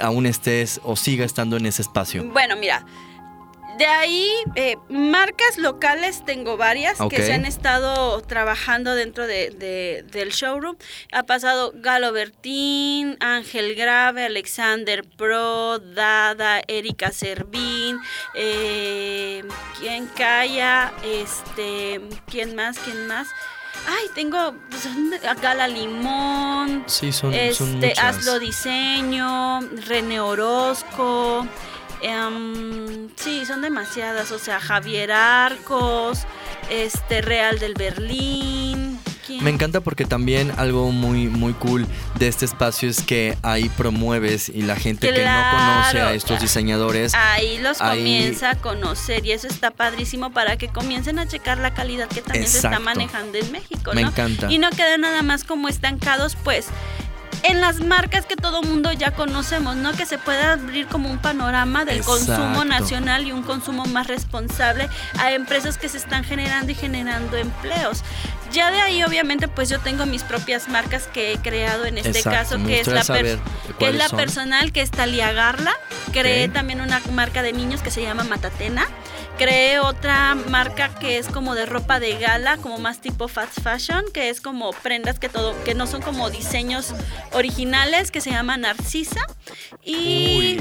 [0.00, 2.24] aún estés o siga estando en ese espacio.
[2.24, 2.84] Bueno, mira.
[3.78, 10.30] De ahí, eh, marcas locales tengo varias que se han estado trabajando dentro de, del
[10.30, 10.76] showroom.
[11.12, 18.00] Ha pasado Galo Bertín, Ángel Grave, Alexander Pro, Dada, Erika Servín,
[18.34, 19.44] eh,
[19.78, 20.92] ¿quién calla?
[21.04, 22.80] Este, ¿quién más?
[22.80, 23.28] ¿Quién más?
[23.86, 24.88] Ay, tengo pues,
[25.40, 26.82] Gala Limón.
[26.86, 31.46] Sí, son, este, Hazlo Diseño, René Orozco.
[32.02, 34.30] Em, sí, son demasiadas.
[34.32, 36.20] O sea, Javier Arcos,
[36.70, 38.98] este Real del Berlín.
[39.40, 41.86] Me encanta porque también algo muy muy cool
[42.18, 46.40] de este espacio es que ahí promueves y la gente que no conoce a estos
[46.40, 51.58] diseñadores ahí los comienza a conocer y eso está padrísimo para que comiencen a checar
[51.58, 54.50] la calidad que también se está manejando en México, Me encanta.
[54.50, 56.66] Y no queden nada más como estancados, pues
[57.42, 59.92] en las marcas que todo mundo ya conocemos, ¿no?
[59.92, 64.88] Que se pueda abrir como un panorama del consumo nacional y un consumo más responsable
[65.18, 68.02] a empresas que se están generando y generando empleos.
[68.52, 72.22] Ya de ahí, obviamente, pues yo tengo mis propias marcas que he creado en este
[72.22, 75.74] caso, que es, la que es la personal, que es Talia Garla.
[76.12, 78.86] Creé también una marca de niños que se llama Matatena.
[79.38, 84.04] Creé otra marca que es como de ropa de gala, como más tipo fast fashion,
[84.12, 86.92] que es como prendas que todo, que no son como diseños
[87.32, 89.20] originales, que se llama Narcisa.
[89.84, 90.58] Y,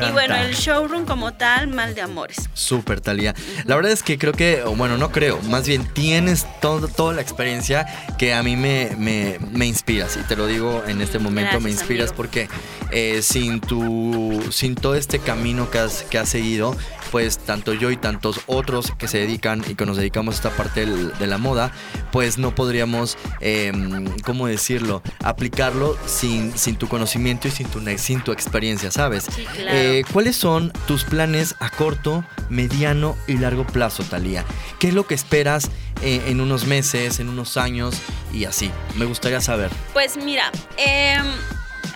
[0.00, 2.48] y bueno, el showroom como tal, Mal de Amores.
[2.54, 3.34] Súper, Talia.
[3.66, 7.20] La verdad es que creo que, bueno, no creo, más bien tienes todo, toda la
[7.20, 7.86] experiencia
[8.18, 10.16] que a mí me, me, inspiras.
[10.16, 12.48] Y te lo digo en este momento, me inspiras porque
[12.90, 16.76] eh, sin, tu, sin todo este camino que has, que has seguido,
[17.10, 20.50] pues tanto yo y tantos otros que se dedican y que nos dedicamos a esta
[20.50, 21.72] parte de la moda,
[22.12, 28.22] pues no podríamos, em, ¿cómo decirlo?, aplicarlo sin, sin tu conocimiento y sin tu, sin
[28.22, 29.26] tu experiencia, ¿sabes?
[29.58, 34.44] Eh, ¿Cuáles son tus planes a corto, mediano y largo plazo, Talía?
[34.78, 35.70] ¿Qué es lo que esperas
[36.02, 37.96] eh, en unos meses, en unos años
[38.32, 38.70] y así?
[38.96, 39.70] Me gustaría saber.
[39.92, 41.18] Pues mira, eh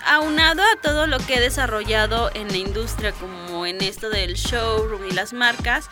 [0.05, 5.05] aunado a todo lo que he desarrollado en la industria, como en esto del showroom
[5.09, 5.89] y las marcas,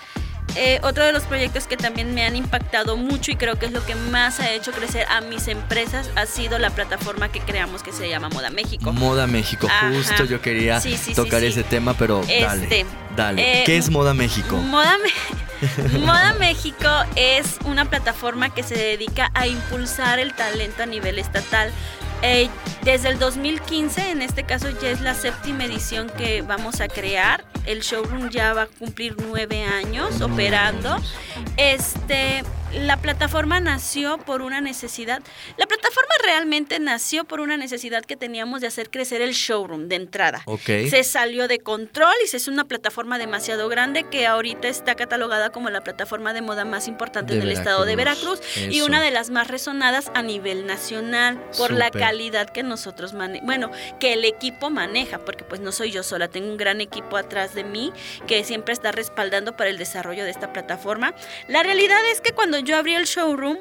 [0.55, 3.71] eh, otro de los proyectos que también me han impactado mucho y creo que es
[3.71, 7.83] lo que más ha hecho crecer a mis empresas ha sido la plataforma que creamos
[7.83, 8.91] que se llama Moda México.
[8.91, 10.81] Moda México, justo yo quería
[11.15, 13.61] tocar ese tema, pero dale, este, dale.
[13.61, 14.57] Eh, ¿Qué es Moda México?
[14.57, 14.97] Moda,
[15.99, 21.71] Moda México es una plataforma que se dedica a impulsar el talento a nivel estatal
[22.21, 22.49] eh,
[22.83, 27.43] desde el 2015, en este caso ya es la séptima edición que vamos a crear.
[27.65, 30.97] El showroom ya va a cumplir nueve años operando.
[31.57, 35.21] Este, la plataforma nació por una necesidad.
[35.57, 39.95] La plataforma realmente nació por una necesidad que teníamos de hacer crecer el showroom de
[39.95, 40.43] entrada.
[40.65, 45.49] Se salió de control y se es una plataforma demasiado grande que ahorita está catalogada
[45.49, 49.31] como la plataforma de moda más importante del estado de Veracruz y una de las
[49.31, 53.47] más resonadas a nivel nacional por la calidad que nosotros manejamos.
[53.47, 57.17] Bueno, que el equipo maneja, porque pues no soy yo sola, tengo un gran equipo
[57.17, 57.91] atrás de mí
[58.27, 61.15] que siempre está respaldando para el desarrollo de esta plataforma.
[61.47, 63.57] La realidad es que cuando yo abrí el showroom,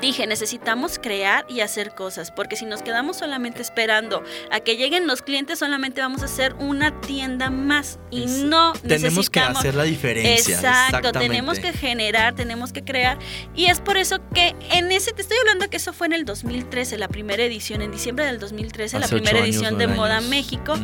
[0.00, 5.06] dije, necesitamos crear y hacer cosas, porque si nos quedamos solamente esperando a que lleguen
[5.06, 9.84] los clientes, solamente vamos a hacer una tienda más y no tenemos que hacer la
[9.84, 10.54] diferencia.
[10.54, 13.18] Exacto, tenemos que generar, tenemos que crear
[13.54, 16.24] y es por eso que en ese te estoy hablando que eso fue en el
[16.24, 20.74] 2013, la primera edición en diciembre del 2013, la primera edición de Moda México.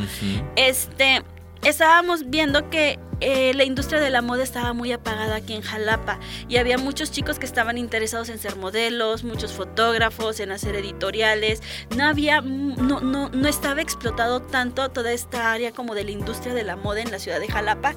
[0.55, 1.23] Este
[1.63, 6.19] estábamos viendo que eh, la industria de la moda estaba muy apagada aquí en Jalapa
[6.47, 11.61] y había muchos chicos que estaban interesados en ser modelos, muchos fotógrafos, en hacer editoriales.
[11.95, 16.53] No había, no, no, no estaba explotado tanto toda esta área como de la industria
[16.53, 17.93] de la moda en la ciudad de Jalapa.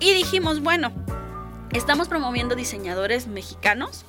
[0.00, 0.92] Y dijimos, bueno,
[1.72, 4.04] estamos promoviendo diseñadores mexicanos.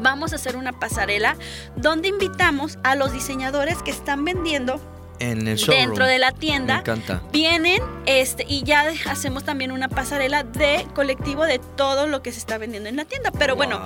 [0.00, 1.36] Vamos a hacer una pasarela
[1.76, 4.80] donde invitamos a los diseñadores que están vendiendo
[5.18, 6.74] en el dentro de la tienda.
[6.74, 7.22] Me encanta.
[7.32, 12.38] Vienen este, y ya hacemos también una pasarela de colectivo de todo lo que se
[12.38, 13.30] está vendiendo en la tienda.
[13.32, 13.80] Pero bueno,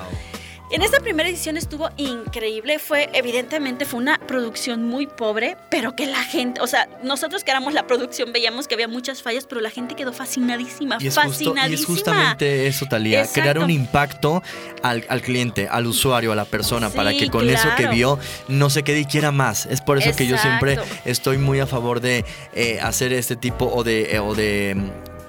[0.72, 6.06] En esta primera edición estuvo increíble, fue evidentemente fue una producción muy pobre, pero que
[6.06, 9.60] la gente, o sea, nosotros que éramos la producción veíamos que había muchas fallas, pero
[9.60, 11.62] la gente quedó fascinadísima, Y es, fascinadísima.
[11.62, 13.40] justo- y es justamente eso, Talía, Exacto.
[13.40, 14.44] crear un impacto
[14.84, 18.20] al, al cliente, al usuario, a la persona, Sí, para que con eso que vio
[18.46, 19.66] no se quede y quiera más.
[19.66, 23.64] Es por eso que yo siempre estoy muy a favor de eh, hacer este tipo
[23.66, 24.76] o de, eh, o de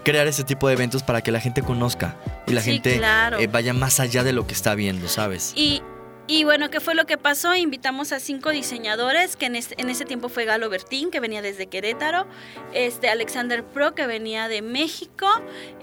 [0.03, 2.15] crear este tipo de eventos para que la gente conozca
[2.47, 3.39] y la Sí, gente claro.
[3.39, 5.53] eh, vaya más allá de lo que está viendo, ¿sabes?
[5.55, 5.81] Y,
[6.27, 7.55] y bueno, ¿qué fue lo que pasó?
[7.55, 12.25] Invitamos a cinco diseñadores, que en ese tiempo fue Galo Bertín, que venía desde Querétaro,
[12.73, 15.27] este Alexander Pro, que venía de México,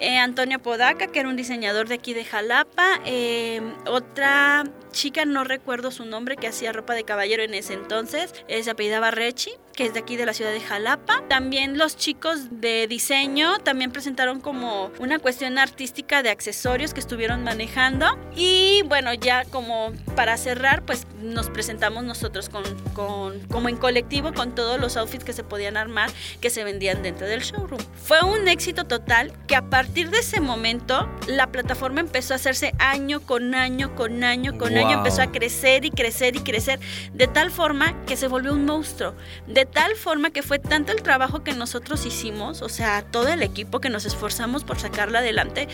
[0.00, 5.44] eh, Antonio Podaca, que era un diseñador de aquí de Jalapa, eh, otra chica, no
[5.44, 9.50] recuerdo su nombre, que hacía ropa de caballero en ese entonces, eh, se apellidaba Rechi,
[9.78, 11.22] que es de aquí de la ciudad de Jalapa.
[11.28, 17.44] También los chicos de diseño también presentaron como una cuestión artística de accesorios que estuvieron
[17.44, 18.18] manejando.
[18.34, 24.32] Y bueno, ya como para cerrar, pues nos presentamos nosotros con, con- como en colectivo
[24.34, 26.10] con todos los outfits que se podían armar
[26.40, 27.80] que se vendían dentro del showroom.
[28.02, 32.74] Fue un éxito total que a partir de ese momento la plataforma empezó a hacerse
[32.80, 34.98] año con año, con año, con año, Wow.
[34.98, 36.80] empezó a crecer y crecer y crecer
[37.12, 39.14] de tal forma que se volvió un monstruo.
[39.46, 43.42] De tal forma que fue tanto el trabajo que nosotros hicimos, o sea, todo el
[43.42, 45.68] equipo que nos esforzamos por sacarla adelante,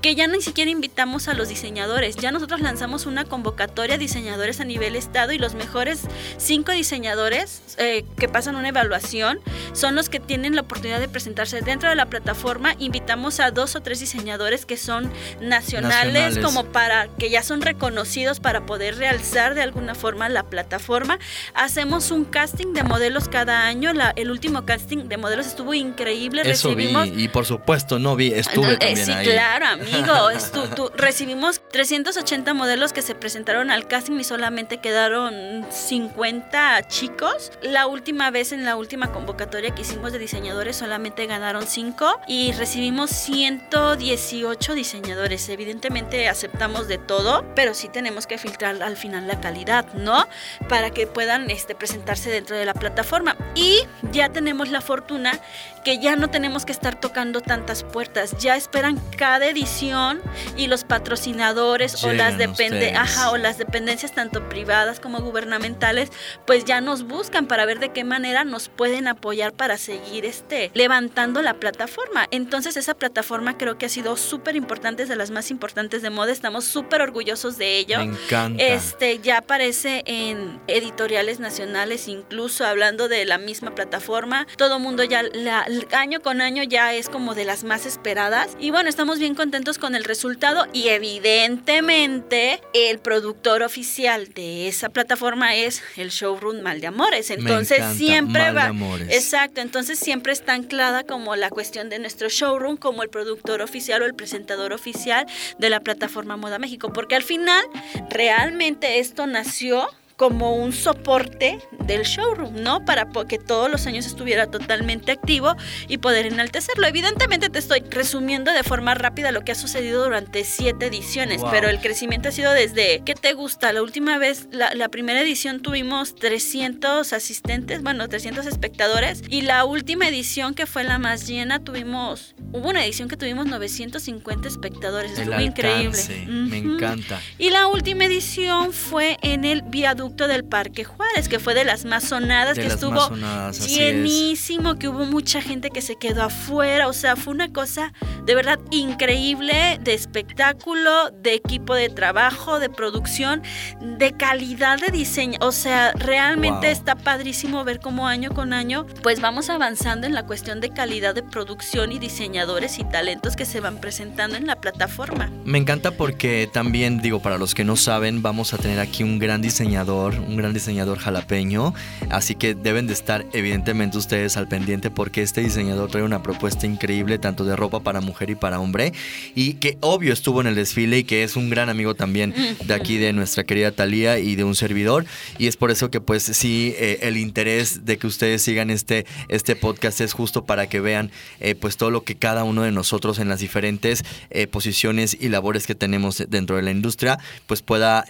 [0.00, 2.16] que ya ni siquiera invitamos a los diseñadores.
[2.16, 6.02] Ya nosotros lanzamos una convocatoria a diseñadores a nivel estado y los mejores
[6.38, 9.40] cinco diseñadores eh, que pasan una evaluación
[9.72, 12.74] son los que tienen la oportunidad de presentarse dentro de la plataforma.
[12.78, 16.38] Invitamos a dos o tres diseñadores que son nacionales, Nacionales.
[16.44, 21.18] como para que ya son reconocidos para poder realzar de alguna forma la plataforma.
[21.54, 23.92] Hacemos un casting de modelos cada año.
[23.94, 26.42] La- el último casting de modelos estuvo increíble.
[26.44, 29.26] Eso Recibimos vi, y por supuesto, no vi, estuve no, eh, también sí, ahí.
[29.26, 30.30] claro, amigo.
[30.32, 37.52] Estu- tú- recibimos 380 modelos que se presentaron al casting y solamente quedaron 50 chicos.
[37.62, 42.52] La última vez en la última convocatoria que hicimos de diseñadores solamente ganaron 5 y
[42.52, 45.48] recibimos 118 diseñadores.
[45.48, 50.26] Evidentemente aceptamos de todo, pero sí tenemos que filtrar al final la calidad, ¿no?
[50.68, 53.19] Para que puedan este, presentarse dentro de la plataforma.
[53.54, 53.80] Y
[54.12, 55.40] ya tenemos la fortuna
[55.84, 60.20] que ya no tenemos que estar tocando tantas puertas, ya esperan cada edición
[60.56, 66.10] y los patrocinadores o las depende, ajá, o las dependencias tanto privadas como gubernamentales,
[66.46, 70.70] pues ya nos buscan para ver de qué manera nos pueden apoyar para seguir este
[70.74, 72.26] levantando la plataforma.
[72.30, 76.10] Entonces esa plataforma creo que ha sido súper importante, es de las más importantes de
[76.10, 77.98] moda, estamos súper orgullosos de ello.
[77.98, 78.62] Me encanta.
[78.62, 84.46] Este ya aparece en editoriales nacionales, incluso hablando de la misma plataforma.
[84.56, 88.56] Todo mundo ya la, año con año ya es como de las más esperadas.
[88.58, 94.88] Y bueno, estamos bien contentos con el resultado y evidentemente el productor oficial de esa
[94.88, 97.28] plataforma es el showroom Mal de Amores.
[97.28, 99.08] Me Entonces encanta, siempre Mal de va Amores.
[99.14, 104.02] Exacto, entonces siempre está anclada como la cuestión de nuestro showroom como el productor oficial
[104.02, 105.26] o el presentador oficial
[105.58, 107.64] de la plataforma Moda México, porque al final
[108.08, 109.88] realmente esto nació
[110.20, 112.84] como un soporte del showroom, ¿no?
[112.84, 115.56] Para que todos los años estuviera totalmente activo
[115.88, 116.86] y poder enaltecerlo.
[116.86, 121.50] Evidentemente te estoy resumiendo de forma rápida lo que ha sucedido durante siete ediciones, Wow.
[121.50, 123.72] pero el crecimiento ha sido desde, ¿qué te gusta?
[123.72, 129.64] La última vez, la, la primera edición tuvimos 300 asistentes, bueno, 300 espectadores, y la
[129.64, 135.12] última edición que fue la más llena tuvimos, hubo una edición que tuvimos 950 espectadores,
[135.18, 135.98] estuvo increíble.
[135.98, 137.18] alcance, me encanta.
[137.38, 141.84] Y la última edición fue en el viaducto del Parque Juárez, que fue de las
[141.84, 143.74] más sonadas, De que estuvo sonadas, es.
[143.74, 147.92] llenísimo, que hubo mucha gente que se quedó afuera, o sea, fue una cosa
[148.24, 153.42] de verdad increíble de espectáculo, de equipo de trabajo, de producción,
[153.80, 156.64] de calidad de diseño, o sea, realmente Wow.
[156.72, 161.14] está padrísimo ver cómo año con año, pues vamos avanzando en la cuestión de calidad
[161.14, 165.30] de producción y diseñadores y talentos que se van presentando en la plataforma.
[165.44, 169.18] Me encanta porque también, digo, para los que no saben, vamos a tener aquí un
[169.18, 171.74] gran diseñador, un gran diseñador jalapeño.
[172.10, 176.66] Así que deben de estar, evidentemente, ustedes al pendiente porque este diseñador trae una propuesta
[176.66, 178.92] increíble, tanto de ropa para mujer y para hombre.
[179.34, 182.34] Y que obvio estuvo en el desfile y que es un gran amigo también
[182.64, 185.04] de aquí, de nuestra querida Talía y de un servidor.
[185.38, 189.06] Y es por eso que, pues, sí, eh, el interés de que ustedes sigan este,
[189.28, 192.72] este podcast es justo para que vean, eh, pues, todo lo que cada uno de
[192.72, 197.62] nosotros en las diferentes eh, posiciones y labores que tenemos dentro de la industria, pues
[197.62, 198.04] pueda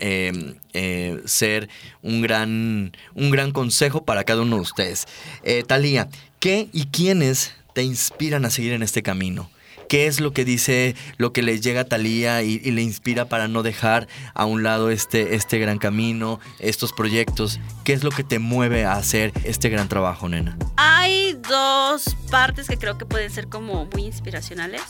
[1.25, 1.69] ser
[2.03, 5.07] un gran, un gran consejo para cada uno de ustedes.
[5.43, 6.09] Eh, Talía,
[6.39, 9.51] ¿qué y quiénes te inspiran a seguir en este camino?
[9.91, 13.49] ¿Qué es lo que dice, lo que le llega a Talía y, le inspira para
[13.49, 17.59] no dejar a un lado este, este gran camino, estos proyectos?
[17.83, 20.57] ¿Qué es lo que te mueve a hacer este gran trabajo, nena?
[20.77, 24.81] Hay dos partes que creo que pueden ser como muy inspiracionales.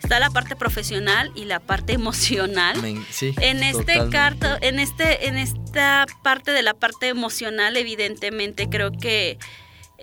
[0.00, 2.76] Está la parte profesional y la parte emocional.
[3.10, 8.92] sí, en este carto, en este, en esta parte de la parte emocional, evidentemente creo
[8.92, 9.36] que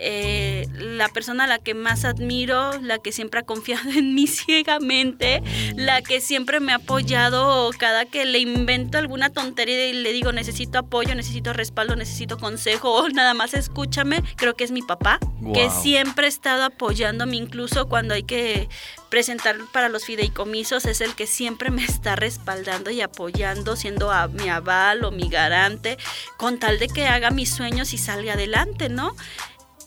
[0.04, 4.26] eh, la persona a la que más admiro, la que siempre ha confiado en mí
[4.26, 5.43] ciegamente,
[5.76, 10.32] la que siempre me ha apoyado cada que le invento alguna tontería y le digo
[10.32, 15.20] necesito apoyo, necesito respaldo, necesito consejo o nada más escúchame, creo que es mi papá,
[15.54, 18.70] que siempre ha estado apoyándome incluso cuando hay que
[19.10, 24.49] presentar para los fideicomisos, es el que siempre me está respaldando y apoyando, siendo mi
[24.49, 25.97] aval o mi garante,
[26.38, 29.16] con tal de que haga mis sueños y salga adelante, ¿no?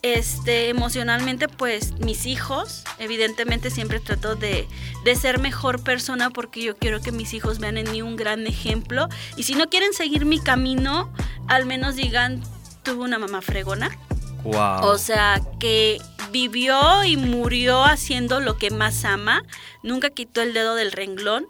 [0.01, 4.67] Este, emocionalmente, pues mis hijos, evidentemente siempre trato de,
[5.03, 8.47] de, ser mejor persona porque yo quiero que mis hijos vean en mí un gran
[8.47, 9.07] ejemplo.
[9.37, 11.11] Y si no quieren seguir mi camino,
[11.47, 12.41] al menos digan,
[12.83, 13.97] tuve una mamá fregona.
[14.43, 14.83] Wow.
[14.83, 15.99] O sea, que
[16.31, 19.43] vivió y murió haciendo lo que más ama,
[19.83, 21.47] nunca quitó el dedo del renglón.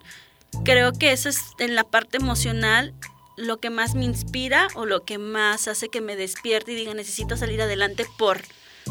[0.64, 2.94] Creo que eso es en la parte emocional
[3.36, 6.94] lo que más me inspira o lo que más hace que me despierte y diga
[6.94, 8.42] necesito salir adelante por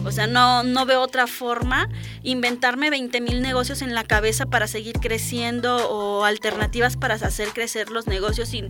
[0.03, 1.89] o sea, no, no veo otra forma.
[2.23, 7.91] Inventarme 20 mil negocios en la cabeza para seguir creciendo o alternativas para hacer crecer
[7.91, 8.53] los negocios.
[8.55, 8.65] Y,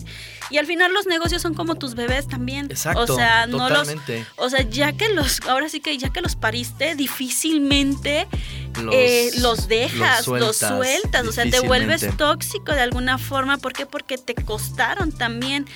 [0.50, 2.66] y al final los negocios son como tus bebés también.
[2.66, 3.00] Exacto.
[3.00, 3.88] O sea, no los.
[4.36, 5.40] O sea, ya que los.
[5.48, 8.28] Ahora sí que ya que los pariste, difícilmente
[8.82, 9.30] los, eh,
[9.68, 11.26] dejas, los sueltas.
[11.26, 13.58] o sea, te vuelves tóxico de alguna forma.
[13.58, 13.86] ¿Por qué?
[13.86, 15.66] Porque te costaron también.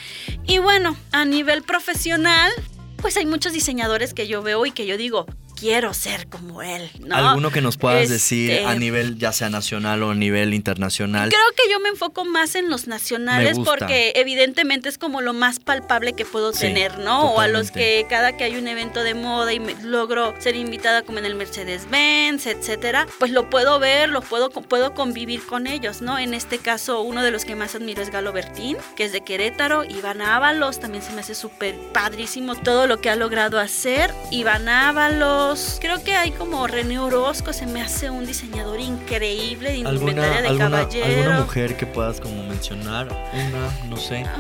[0.45, 2.53] Y bueno, a nivel profesional
[3.01, 5.27] pues hay muchos diseñadores que yo veo y que yo digo,
[5.59, 6.91] quiero ser como él.
[7.01, 7.15] ¿no?
[7.15, 11.31] ¿Alguno que nos puedas decir a este, nivel ya sea nacional o a nivel internacional?
[11.31, 15.59] Creo que yo me enfoco más en los nacionales porque evidentemente es como lo más
[15.59, 17.33] palpable que puedo tener, ¿no?
[17.33, 21.03] O a los que cada que hay un evento de moda y logro ser invitada
[21.03, 26.03] como en el Mercedes-Benz, etcétera, pues lo puedo ver, lo puedo, puedo convivir con ellos,
[26.03, 26.19] ¿no?
[26.19, 29.23] En este caso, uno de los que más admiro es Galo Bertín, que es de
[29.23, 34.13] Querétaro, Iván Ábalos, también se me hace súper padrísimo todo lo que ha logrado hacer.
[34.31, 35.48] Iván Ábalos,
[35.81, 40.59] Creo que hay como René Orozco, se me hace un diseñador increíble de indumentaria de
[40.59, 41.07] caballero.
[41.07, 43.07] ¿Alguna mujer que puedas como mencionar?
[43.33, 44.25] Una, no sé.
[44.27, 44.37] Ah,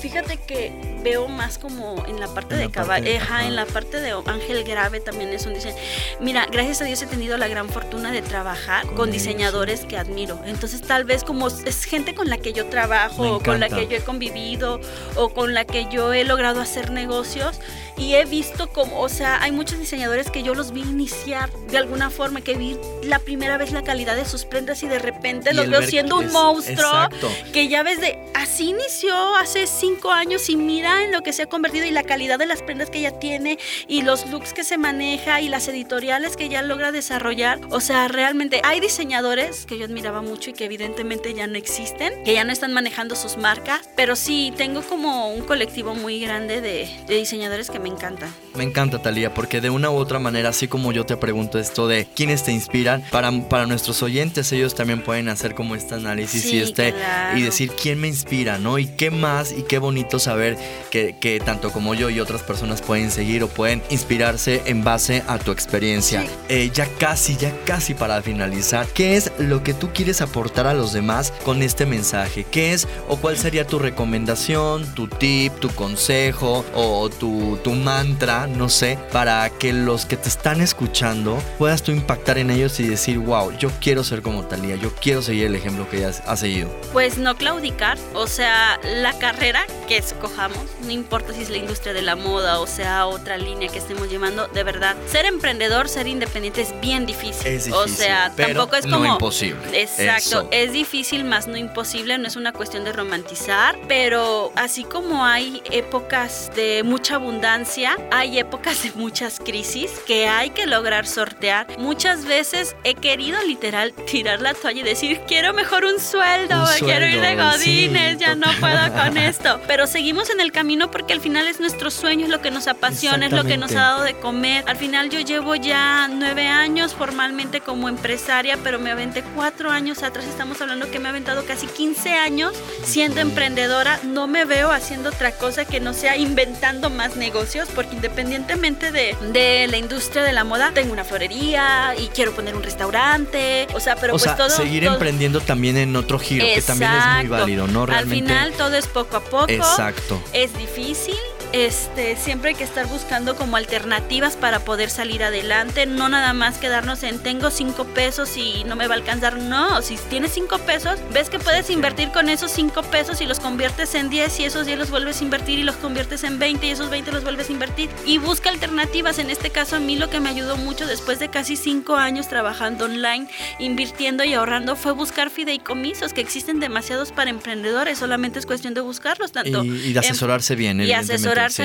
[0.00, 0.72] Fíjate que
[1.02, 5.30] veo más como en la parte de caballeja, en la parte de Ángel Grave también
[5.30, 5.76] es un diseño.
[6.20, 10.40] Mira, gracias a Dios he tenido la gran fortuna de trabajar con, diseñadores que admiro.
[10.44, 13.86] Entonces tal vez como es gente con la que yo trabajo, o con la que
[13.86, 14.80] yo he convivido,
[15.16, 17.60] o con la que yo he logrado hacer negocios
[17.98, 21.78] y he visto como, o sea, hay muchos diseñadores que yo los vi iniciar de
[21.78, 25.52] alguna forma, que vi la primera vez la calidad de sus prendas y de repente
[25.52, 27.08] los veo siendo un monstruo.
[27.52, 31.32] Que ya ves de, así inició hace cinco cinco años y mira en lo que
[31.32, 34.52] se ha convertido y la calidad de las prendas que ella tiene y los looks
[34.52, 37.58] que se maneja y las editoriales que ella logra desarrollar.
[37.70, 42.22] O sea, realmente hay diseñadores que yo admiraba mucho y que evidentemente ya no existen,
[42.22, 46.60] que ya no están manejando sus marcas, pero sí tengo como un colectivo muy grande
[46.60, 48.28] de, diseñadores que me encantan.
[48.54, 51.88] Me encanta, Talía, porque de una u otra manera, así como yo te pregunto esto
[51.88, 56.44] de quiénes te inspiran, para, para nuestros oyentes ellos también pueden hacer como este análisis
[56.52, 56.94] y este
[57.34, 58.78] y decir quién me inspira, ¿no?
[58.78, 60.56] Y qué más y qué bonito saber
[60.90, 65.38] que, tanto como yo y otras personas pueden seguir o pueden inspirarse en base a
[65.38, 66.24] tu experiencia.
[66.48, 70.74] Eh, ya casi, ya casi para finalizar, ¿qué es lo que tú quieres aportar a
[70.74, 72.44] los demás con este mensaje?
[72.50, 78.46] ¿Qué es o cuál sería tu recomendación, tu tip, tu consejo o tu, tu mantra,
[78.46, 82.86] no sé, para que los que te están escuchando puedas tú impactar en ellos y
[82.86, 86.36] decir, wow, yo quiero ser como Talía, yo quiero seguir el ejemplo que ella ha
[86.36, 86.68] seguido?
[86.92, 91.94] Pues no claudicar, o sea, la carrera que escojamos, no importa si es la industria
[91.94, 96.06] de la moda o sea otra línea que estemos llevando, de verdad, ser emprendedor, ser
[96.06, 97.46] independiente es bien difícil.
[97.46, 98.98] Es difícil o sea, tampoco es como...
[98.98, 99.80] No imposible.
[99.80, 105.24] Exacto, es difícil más no imposible, no es una cuestión de romantizar, pero así como
[105.24, 111.66] hay épocas de mucha abundancia, hay épocas de muchas crisis que hay que lograr sortear.
[111.78, 117.06] Muchas veces he querido literal tirar la toalla y decir, quiero mejor un sueldo, quiero
[117.06, 121.20] ir de godines, ya no puedo con esto pero seguimos en el camino porque al
[121.20, 124.02] final es nuestro sueño, es lo que nos apasiona, es lo que nos ha dado
[124.02, 124.64] de comer.
[124.66, 130.02] Al final yo llevo ya nueve años formalmente como empresaria, pero me aventé cuatro años
[130.02, 130.26] atrás.
[130.26, 132.54] Estamos hablando que me he aventado casi 15 años
[132.84, 134.00] siendo emprendedora.
[134.04, 139.16] No me veo haciendo otra cosa que no sea inventando más negocios, porque independientemente de,
[139.32, 143.66] de la industria de la moda, tengo una florería y quiero poner un restaurante.
[143.74, 144.50] O sea, pero o pues sea, todo.
[144.50, 147.86] seguir emprendiendo también en otro giro, que también es muy válido, ¿no?
[147.86, 148.32] Realmente.
[148.32, 149.46] Al final todo es poco a poco.
[149.48, 150.20] Exacto.
[150.32, 151.16] Es difícil,
[151.52, 156.58] este, siempre hay que estar buscando como alternativas para poder salir adelante, no nada más
[156.58, 160.58] quedarnos en tengo cinco pesos y no me va a alcanzar, no, si tienes cinco
[160.58, 164.44] pesos, ves que puedes invertir con esos cinco pesos y los conviertes en 10 y
[164.44, 167.22] esos 10 los vuelves a invertir y los conviertes en 20 y esos 20 los
[167.22, 170.56] vuelves a invertir y busca alternativas, en este caso a mí lo que me ayudó
[170.56, 173.28] mucho después de casi cinco años trabajando online,
[173.58, 178.80] invirtiendo y ahorrando fue buscar fideicomisos que existen demasiados para emprendedores, solamente es cuestión de
[178.80, 179.64] buscarlos tanto.
[179.64, 180.92] Y, de asesorarse bien, y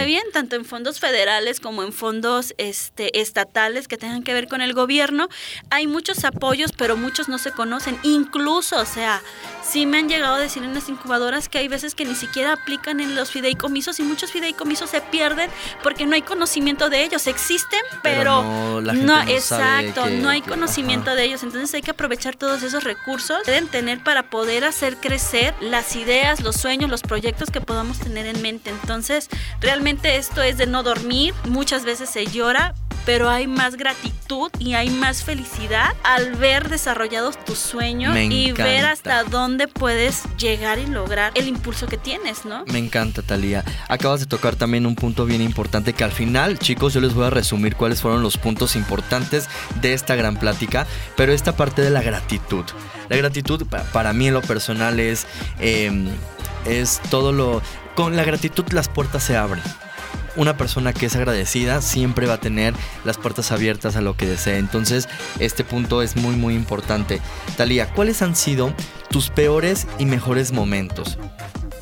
[0.05, 4.61] bien, tanto en fondos federales como en fondos este, estatales que tengan que ver con
[4.61, 5.29] el gobierno.
[5.69, 7.97] Hay muchos apoyos, pero muchos no se conocen.
[8.03, 9.21] Incluso, o sea,
[9.63, 12.53] sí me han llegado a decir en las incubadoras que hay veces que ni siquiera
[12.53, 15.49] aplican en los fideicomisos y muchos fideicomisos se pierden
[15.81, 17.27] porque no hay conocimiento de ellos.
[17.27, 21.43] Existen, pero, no, exacto, no hay conocimiento de ellos.
[21.43, 25.95] Entonces hay que aprovechar todos esos recursos que deben tener para poder hacer crecer las
[25.95, 28.69] ideas, los sueños, los proyectos que podamos tener en mente.
[28.69, 29.29] Entonces,
[29.63, 31.33] realmente esto es de no dormir.
[31.45, 37.43] Muchas veces se llora, pero hay más gratitud y hay más felicidad al ver desarrollados
[37.43, 42.63] tus sueños y ver hasta dónde puedes llegar y lograr el impulso que tienes, ¿no?
[42.67, 43.63] Me encanta, Talía.
[43.87, 47.25] Acabas de tocar también un punto bien importante que al final, chicos, yo les voy
[47.25, 49.49] a resumir cuáles fueron los puntos importantes
[49.81, 52.65] de esta gran plática, pero esta parte de la gratitud.
[53.09, 55.27] La gratitud para mí en lo personal es,
[55.59, 56.09] em,
[56.65, 57.61] es todo lo...
[57.95, 59.61] Con la gratitud las puertas se abren
[60.35, 62.73] una persona que es agradecida siempre va a tener
[63.03, 64.57] las puertas abiertas a lo que desee.
[64.57, 65.07] Entonces,
[65.39, 67.21] este punto es muy, muy importante.
[67.57, 68.73] Talía, ¿cuáles han sido
[69.09, 71.17] tus peores y mejores momentos?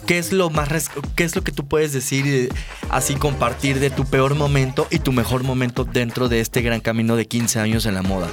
[0.05, 2.51] ¿Qué es lo más qué es lo que tú puedes decir
[2.89, 7.15] así compartir de tu peor momento y tu mejor momento dentro de este gran camino
[7.15, 8.27] de 15 años en la moda?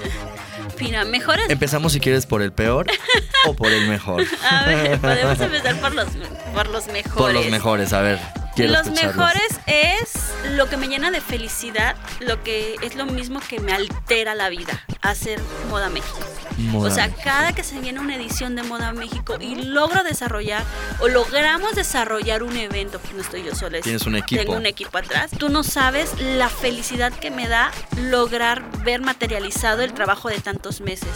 [0.81, 1.05] Mira.
[1.49, 2.87] Empezamos si quieres por el peor
[3.47, 4.25] o por el mejor.
[4.51, 6.09] A ver, podemos empezar por los,
[6.55, 7.15] por los mejores.
[7.17, 8.19] Por los mejores, a ver
[8.67, 13.61] los mejores es lo que me llena de felicidad, lo que es lo mismo que
[13.61, 15.41] me altera la vida, hacer
[15.71, 16.19] Moda México.
[16.75, 20.65] o sea, cada que se viene una edición de Moda México y logro desarrollar
[21.01, 23.81] o logramos desarrollar un evento, pues no estoy yo sola.
[23.81, 24.43] Tienes un equipo.
[24.43, 25.31] Tengo un equipo atrás.
[25.39, 30.81] Tú no sabes la felicidad que me da lograr ver materializado el trabajo de tantos
[30.81, 31.09] meses.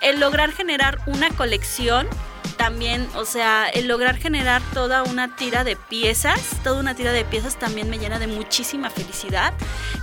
[0.00, 2.08] El lograr generar una colección
[2.56, 7.24] también, o sea, el lograr generar toda una tira de piezas, toda una tira de
[7.24, 9.52] piezas también me llena de muchísima felicidad.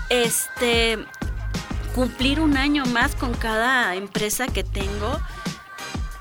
[0.10, 1.00] Este,
[1.96, 5.20] cumplir un año más con cada empresa que tengo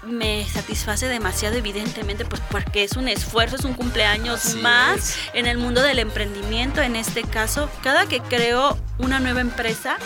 [0.03, 5.59] me satisface demasiado evidentemente pues porque es un esfuerzo, es un cumpleaños más en el
[5.59, 7.71] mundo del emprendimiento en este caso.
[7.83, 9.99] Cada que creo una nueva empresa,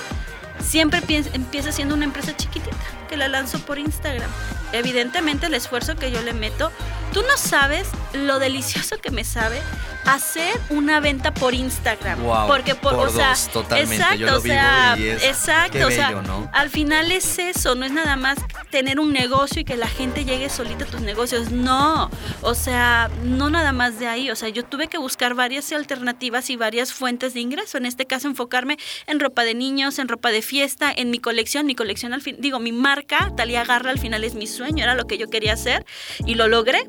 [0.60, 1.00] siempre
[1.32, 4.28] empieza siendo una empresa chiquitita que la lanzo por Instagram.
[4.72, 6.72] Evidentemente el esfuerzo que yo le meto,
[7.12, 9.60] tú no sabes lo delicioso que me sabe
[10.04, 12.18] hacer una venta por Instagram.
[12.46, 17.86] porque por, o sea, exacto, o sea, exacto, o sea, al final es eso, no
[17.86, 18.38] es nada más
[18.70, 22.10] tener un negocio y que la gente llegue solita a tus negocios, no,
[22.42, 26.50] o sea, no nada más de ahí, o sea, yo tuve que buscar varias alternativas
[26.50, 30.30] y varias fuentes de ingreso, en este caso enfocarme en ropa de niños, en ropa
[30.30, 33.03] de fiesta, en mi colección, mi colección al fin, digo, mi marca,
[33.36, 35.84] Talía Garra al final es mi sueño, era lo que yo quería hacer
[36.26, 36.88] y lo logré.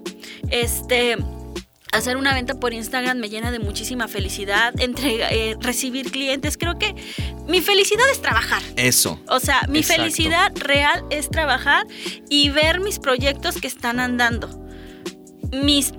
[0.49, 1.17] Este
[1.91, 6.77] hacer una venta por Instagram me llena de muchísima felicidad, entrega, eh, recibir clientes, creo
[6.77, 6.93] que
[7.47, 8.61] mi felicidad es trabajar.
[8.75, 9.19] Eso.
[9.27, 11.87] O sea, mi felicidad real es trabajar
[12.29, 14.49] y ver mis proyectos que están andando.
[15.51, 15.93] Mis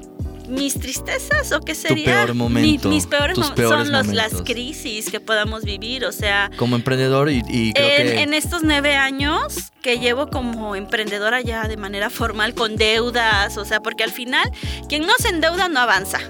[0.49, 5.21] mis tristezas o qué sería peor momento, mis peores, momentos son los, las crisis que
[5.21, 10.75] podamos vivir o sea como emprendedor y, en, en, estos nueve años que llevo como
[10.75, 14.51] emprendedora ya de manera formal con deudas o sea porque al final
[14.89, 16.19] quien no se endeuda no avanza.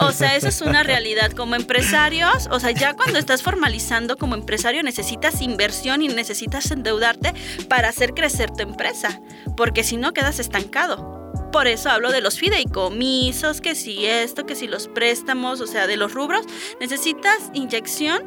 [0.00, 1.32] O sea esa es una realidad.
[1.32, 7.34] Como empresarios o sea ya cuando estás formalizando como empresario necesitas inversión y necesitas endeudarte
[7.68, 9.20] para hacer crecer tu empresa
[9.56, 11.17] porque si no quedas estancado
[11.50, 15.86] por eso hablo de los fideicomisos, que si esto, que si los préstamos, o sea,
[15.86, 16.46] de los rubros.
[16.80, 18.22] Necesitas inyección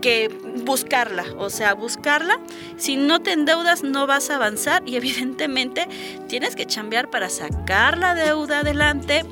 [0.00, 0.28] que
[0.64, 2.38] buscarla, o sea, buscarla.
[2.76, 5.88] Si no te endeudas no vas a avanzar y evidentemente
[6.28, 9.24] tienes que chambear para sacar la deuda adelante.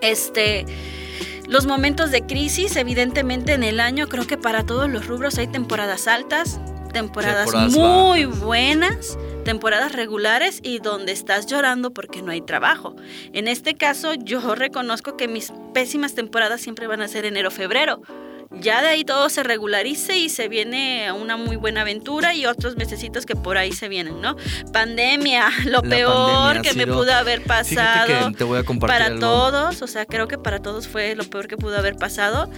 [0.00, 0.64] Este
[1.50, 5.48] los momentos de crisis, evidentemente en el año creo que para todos los rubros hay
[5.48, 6.60] temporadas altas,
[6.92, 9.18] temporadas, muy buenas,
[9.50, 12.94] temporadas regulares y donde estás llorando porque no hay trabajo.
[13.32, 18.00] En este caso yo reconozco que mis pésimas temporadas siempre van a ser enero-febrero
[18.50, 22.76] ya de ahí todo se regularice y se viene una muy buena aventura y otros
[22.76, 24.36] mesecitos que por ahí se vienen, ¿no?
[24.72, 28.32] Pandemia, lo peor que me pudo haber pasado
[28.80, 32.50] para todos, o sea, creo que para todos fue lo peor que pudo haber pasado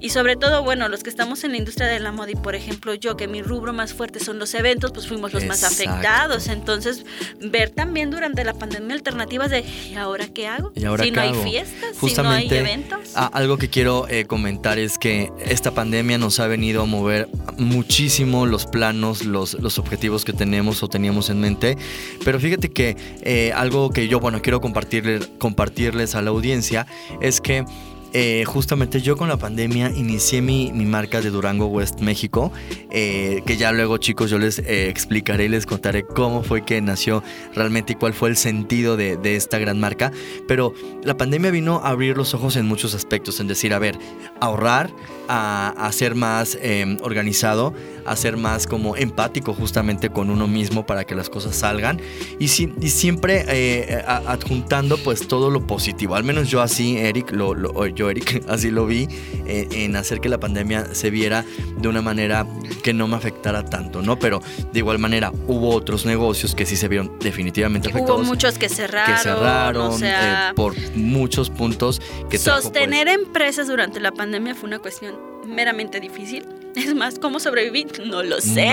[0.00, 2.54] y sobre todo, bueno, los que estamos en la industria de la moda y por
[2.54, 6.48] ejemplo yo que mi rubro más fuerte son los eventos, pues fuimos los más afectados,
[6.48, 7.04] entonces
[7.40, 10.72] ver también durante la pandemia alternativas de ¿y ahora qué hago?
[10.74, 13.14] ¿Y ahora si no hay fiestas, si no hay eventos.
[13.14, 17.28] algo que quiero eh, comentar es que esta pandemia nos ha venido a mover
[17.58, 21.76] muchísimo los planos, los, los objetivos que tenemos o teníamos en mente.
[22.24, 26.86] Pero fíjate que eh, algo que yo, bueno, quiero compartirles, compartirles a la audiencia
[27.20, 27.64] es que
[28.12, 32.52] eh, justamente yo con la pandemia inicié mi, marca de Durango West México,
[32.90, 36.80] eh, que ya luego chicos yo les eh, explicaré y les contaré cómo fue que
[36.80, 37.22] nació
[37.54, 40.10] realmente y cuál fue el sentido de, esta gran marca.
[40.48, 43.96] Pero la pandemia vino a abrir los ojos en muchos aspectos, en decir, a ver,
[44.40, 44.90] ahorrar,
[45.28, 47.72] a, ser más em, organizado,
[48.04, 52.00] a ser más como empático justamente con uno mismo para que las cosas salgan
[52.40, 56.16] y, y siempre adjuntando pues todo lo positivo.
[56.16, 57.72] Al menos yo así, Eric, lo, lo
[58.08, 59.08] Eric, así lo vi,
[59.46, 61.44] eh, en hacer que la pandemia se viera
[61.76, 62.46] de una manera
[62.82, 64.18] que no me afectara tanto, ¿no?
[64.18, 64.40] Pero
[64.72, 68.20] de igual manera hubo otros negocios que sí se vieron definitivamente afectados.
[68.20, 69.14] Hubo muchos que cerraron.
[69.14, 74.78] Que cerraron eh, por muchos puntos que Sostener pues empresas durante la pandemia fue una
[74.78, 76.46] cuestión meramente difícil.
[76.76, 77.86] Es más, ¿cómo sobreviví?
[78.06, 78.70] No lo sé.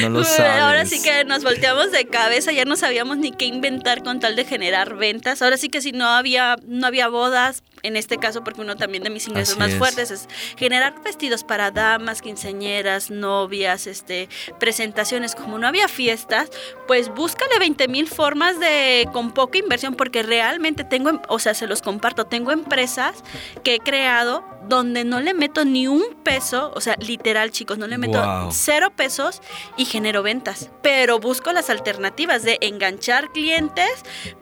[0.00, 3.44] No lo, sé, Ahora sí que nos volteamos de cabeza, ya no sabíamos ni qué
[3.44, 5.42] inventar con tal de generar ventas.
[5.42, 9.02] Ahora sí que si no había, no había bodas, en este caso, porque uno también
[9.02, 15.34] de mis ingresos más fuertes es generar vestidos para damas, quinceañeras, novias, este, presentaciones.
[15.34, 16.50] Como no había fiestas,
[16.86, 21.66] pues búscale 20 mil formas de con poca inversión, porque realmente tengo, o sea, se
[21.66, 23.22] los comparto, tengo empresas
[23.62, 27.86] que he creado donde no le meto ni un peso, o sea, literal, chicos, no
[27.86, 29.40] le meto cero pesos
[29.76, 30.70] y genero ventas.
[30.82, 33.90] Pero busco las alternativas de enganchar clientes,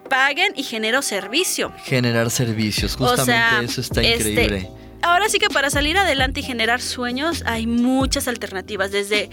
[0.09, 1.73] paguen y genero servicio.
[1.85, 4.71] Generar servicios, justamente eso está este, increíble.
[5.03, 9.31] ahora sí que para salir adelante y generar sueños hay muchas alternativas, desde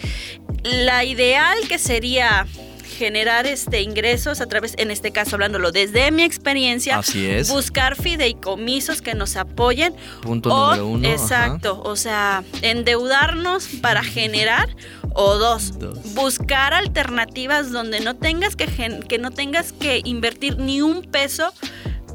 [0.64, 2.46] la ideal que sería
[2.94, 7.50] generar este ingresos a través, en este caso hablándolo desde mi experiencia, Así es.
[7.50, 9.94] buscar fideicomisos que nos apoyen.
[10.22, 11.08] Punto número uno.
[11.10, 14.70] Exacto, o sea, endeudarnos para generar
[15.14, 15.74] o dos,
[16.14, 18.68] buscar alternativas donde no tengas que,
[19.08, 21.54] que no tengas que invertir ni un peso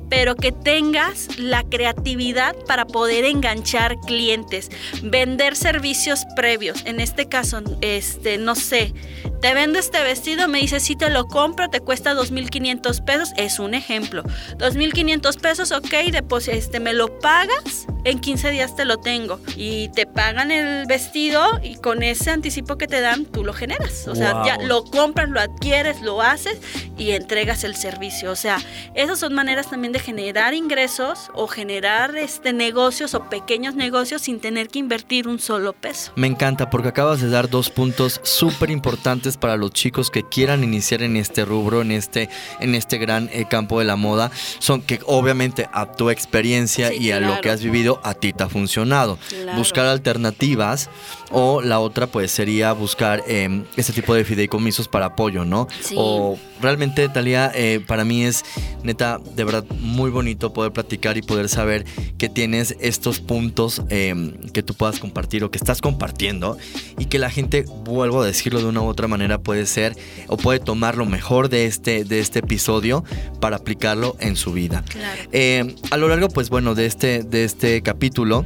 [0.09, 4.70] pero que tengas la creatividad para poder enganchar clientes,
[5.02, 6.82] vender servicios previos.
[6.84, 8.94] En este caso, este, no sé,
[9.40, 13.59] te vendo este vestido, me dice si te lo compro, te cuesta 2.500 pesos, es
[13.59, 14.22] un ejemplo.
[14.59, 19.38] 2.500 pesos, ok, después este, me lo pagas, en 15 días te lo tengo.
[19.56, 24.09] Y te pagan el vestido y con ese anticipo que te dan, tú lo generas.
[24.09, 26.59] O sea, ya lo compras, lo adquieres, lo haces
[26.96, 28.32] y entregas el servicio.
[28.32, 28.59] O sea,
[28.94, 34.40] esas son maneras también de generar ingresos o generar este, negocios o pequeños negocios sin
[34.40, 36.12] tener que invertir un solo peso.
[36.16, 40.64] Me encanta porque acabas de dar dos puntos súper importantes para los chicos que quieran
[40.64, 42.28] iniciar en este rubro, en este,
[42.61, 47.11] en este gran eh, campo de la moda, son que obviamente a tu experiencia y
[47.11, 49.18] a lo que has vivido, a ti te ha funcionado.
[49.57, 50.90] Buscar alternativas
[51.30, 55.68] o la otra pues sería buscar eh, este tipo de fideicomisos para apoyo, ¿no?
[55.96, 58.44] O realmente, Talía, eh, para mí es
[58.82, 61.84] neta, de verdad, muy bonito poder platicar y poder saber
[62.16, 66.56] que tienes estos puntos em, que tú puedas compartir o que estás compartiendo
[66.98, 69.96] y que la gente, vuelvo a decirlo de una u otra manera, puede ser
[70.28, 73.04] o puede tomar lo mejor de este, de este episodio
[73.40, 74.84] para aplicarlo en su vida.
[75.32, 78.44] Em, a lo largo, pues bueno, de este, de este capítulo,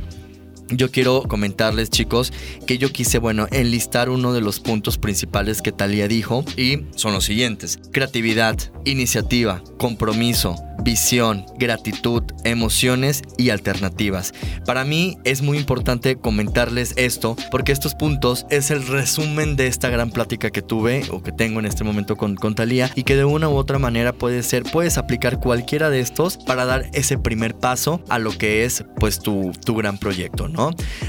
[0.76, 2.32] yo quiero comentarles chicos
[2.66, 7.12] que yo quise, bueno, enlistar uno de los puntos principales que Talía dijo y son
[7.12, 7.78] los siguientes.
[7.92, 14.32] Creatividad, iniciativa, compromiso, visión, gratitud, emociones y alternativas.
[14.66, 19.88] Para mí es muy importante comentarles esto porque estos puntos es el resumen de esta
[19.90, 23.16] gran plática que tuve o que tengo en este momento con, con Talía y que
[23.16, 27.18] de una u otra manera puede ser, puedes aplicar cualquiera de estos para dar ese
[27.18, 30.61] primer paso a lo que es pues tu, tu gran proyecto, ¿no?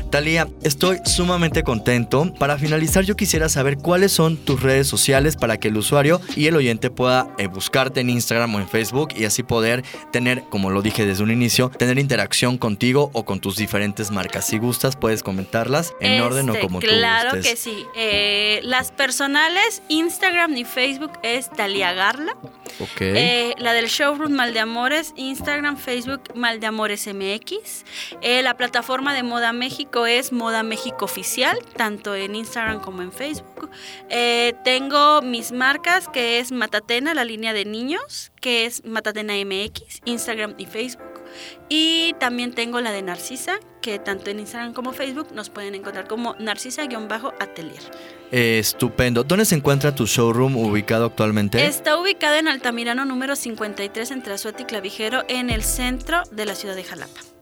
[0.09, 2.33] Talía, estoy sumamente contento.
[2.39, 6.47] Para finalizar yo quisiera saber cuáles son tus redes sociales para que el usuario y
[6.47, 10.69] el oyente pueda eh, buscarte en Instagram o en Facebook y así poder tener, como
[10.69, 14.45] lo dije desde un inicio, tener interacción contigo o con tus diferentes marcas.
[14.47, 17.85] Si gustas, puedes comentarlas en orden o Este, como tú Claro que sí.
[17.95, 22.35] Eh, las personales, Instagram y Facebook es Talia Garla.
[22.79, 23.01] Ok.
[23.01, 27.85] Eh, la del showroom Maldeamores, Instagram, Facebook Maldeamores MX.
[28.21, 33.11] Eh, la plataforma de Moda México es Moda México Oficial, tanto en Instagram como en
[33.11, 33.71] Facebook.
[34.07, 40.01] Eh, tengo mis marcas que es Matatena, la línea de niños, que es Matatena MX,
[40.05, 41.23] Instagram y Facebook.
[41.67, 46.07] Y también tengo la de Narcisa, que tanto en Instagram como Facebook nos pueden encontrar
[46.07, 47.81] como Narcisa-Atelier.
[48.31, 49.23] Eh, estupendo.
[49.23, 51.65] ¿Dónde se encuentra tu showroom ubicado actualmente?
[51.65, 56.53] Está ubicada en Altamirano número 53 entre Azuete y Clavijero en el centro de la
[56.53, 57.32] ciudad de Jalapa.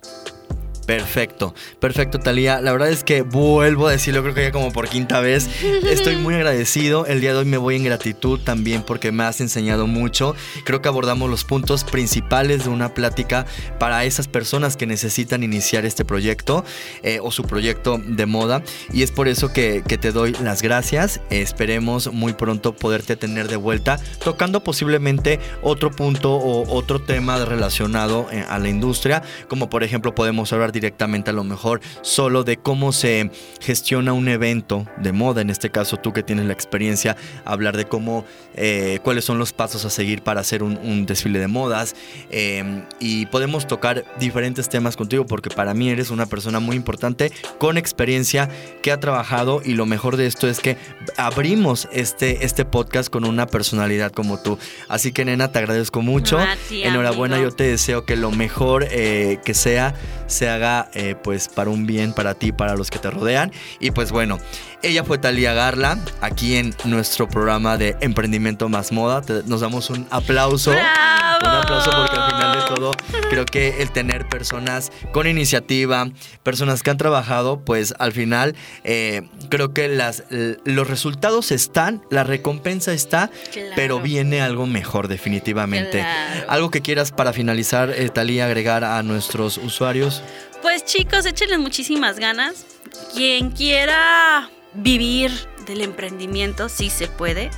[0.91, 2.59] Perfecto, perfecto Talía.
[2.59, 5.49] La verdad es que vuelvo a decirlo, creo que ya como por quinta vez.
[5.89, 7.05] Estoy muy agradecido.
[7.05, 10.35] El día de hoy me voy en gratitud también porque me has enseñado mucho.
[10.65, 13.45] Creo que abordamos los puntos principales de una plática
[13.79, 16.65] para esas personas que necesitan iniciar este proyecto
[17.03, 18.61] eh, o su proyecto de moda.
[18.91, 21.21] Y es por eso que, que te doy las gracias.
[21.29, 28.27] esperemos muy pronto poderte tener de vuelta tocando posiblemente otro punto o otro tema relacionado
[28.29, 32.57] eh, a la industria, como por ejemplo podemos hablar directamente a lo mejor solo de
[32.57, 33.29] cómo se
[33.61, 37.15] gestiona un evento de moda, en este caso tú que tienes la experiencia,
[37.45, 38.25] hablar de cómo,
[38.55, 41.95] eh, cuáles son los pasos a seguir para hacer un, un desfile de modas
[42.31, 47.31] eh, y podemos tocar diferentes temas contigo porque para mí eres una persona muy importante
[47.59, 48.49] con experiencia
[48.81, 50.77] que ha trabajado y lo mejor de esto es que
[51.17, 54.57] abrimos este, este podcast con una personalidad como tú.
[54.87, 56.39] Así que nena, te agradezco mucho.
[56.71, 57.51] Enhorabuena, amigo.
[57.51, 59.93] yo te deseo que lo mejor eh, que sea
[60.27, 63.51] se haga eh, pues para un bien para ti, para los que te rodean.
[63.79, 64.37] Y pues bueno,
[64.83, 69.21] ella fue Talía Garla, aquí en nuestro programa de Emprendimiento Más Moda.
[69.21, 70.71] Te- nos damos un aplauso.
[70.71, 71.21] ¡Bravo!
[71.43, 72.91] Un aplauso porque al final de todo
[73.31, 76.07] creo que el tener personas con iniciativa,
[76.43, 80.23] personas que han trabajado, pues al final eh, creo que las,
[80.65, 83.71] los resultados están, la recompensa está, Claro.
[83.75, 85.99] pero viene algo mejor definitivamente.
[85.99, 86.45] Claro.
[86.47, 90.21] Algo que quieras para finalizar, eh, Talía, agregar a nuestros usuarios.
[90.61, 92.65] Pues chicos, échenle muchísimas ganas.
[93.13, 95.31] Quien quiera vivir
[95.65, 97.49] del emprendimiento, sí se puede.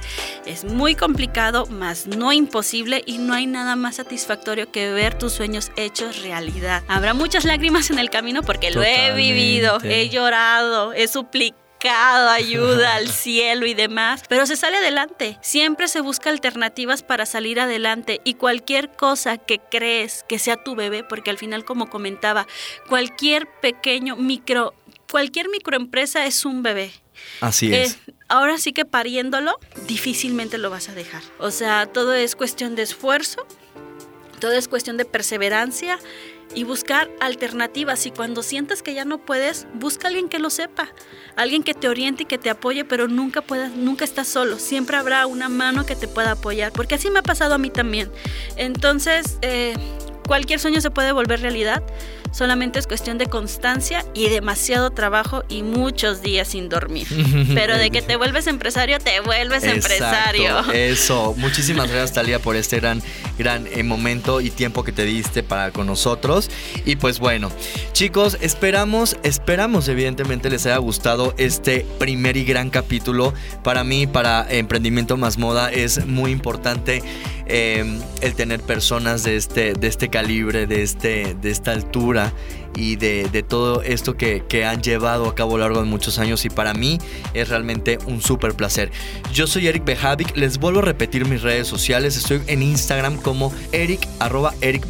[0.46, 5.34] Es muy complicado, más no imposible y no hay nada más satisfactorio que ver tus
[5.34, 6.84] sueños hechos realidad.
[6.88, 12.96] Habrá muchas lágrimas en el camino porque lo he vivido, he llorado, he suplicado ayuda
[12.96, 15.38] al cielo y demás, pero se sale adelante.
[15.42, 20.76] Siempre se busca alternativas para salir adelante y cualquier cosa que crees que sea tu
[20.76, 22.48] bebé, porque al final como comentaba,
[22.90, 24.74] cualquier pequeño micro
[25.12, 26.92] cualquier microempresa es un bebé.
[27.40, 28.00] Así Eh, es.
[28.30, 31.22] ahora sí que pariéndolo, difícilmente lo vas a dejar.
[31.38, 33.46] O sea, todo es cuestión de esfuerzo,
[34.40, 36.00] todo es cuestión de perseverancia
[36.56, 38.06] y buscar alternativas.
[38.06, 40.90] Y cuando sientas que ya no puedes, busca a alguien que lo sepa,
[41.36, 44.60] alguien que te oriente y que te apoye, pero nunca puedas, nunca estás solo.
[44.60, 47.70] Siempre habrá una mano que te pueda apoyar, porque así me ha pasado a mí
[47.70, 48.12] también.
[48.56, 49.76] Entonces, eh,
[50.28, 51.84] cualquier sueño se puede volver realidad.
[52.34, 57.08] Solamente es cuestión de constancia y demasiado trabajo y muchos días sin dormir.
[57.54, 60.50] Pero de que te vuelves empresario, te vuelves empresario.
[60.50, 61.36] Exacto, Eso.
[61.38, 63.04] Muchísimas gracias, Talía, por este gran,
[63.38, 66.50] gran eh, momento y tiempo que te diste para con nosotros.
[66.86, 67.52] Y pues bueno,
[67.92, 73.36] chicos, esperamos, esperamos evidentemente les haya gustado este primer y gran capítulo.
[73.64, 77.04] Para mí, para Emprendimiento Más Moda, es muy importante
[77.46, 82.32] eh, el tener personas de este, de este calibre, de, este, de esta altura да,
[82.76, 86.18] y de, todo esto que, que han llevado a cabo a lo largo de muchos
[86.18, 87.00] años y para mí
[87.34, 88.92] es realmente un súper placer.
[89.34, 93.52] Yo soy Eric Bejavic, les vuelvo a repetir mis redes sociales, estoy en Instagram como
[93.72, 94.84] Eric, arroba Eric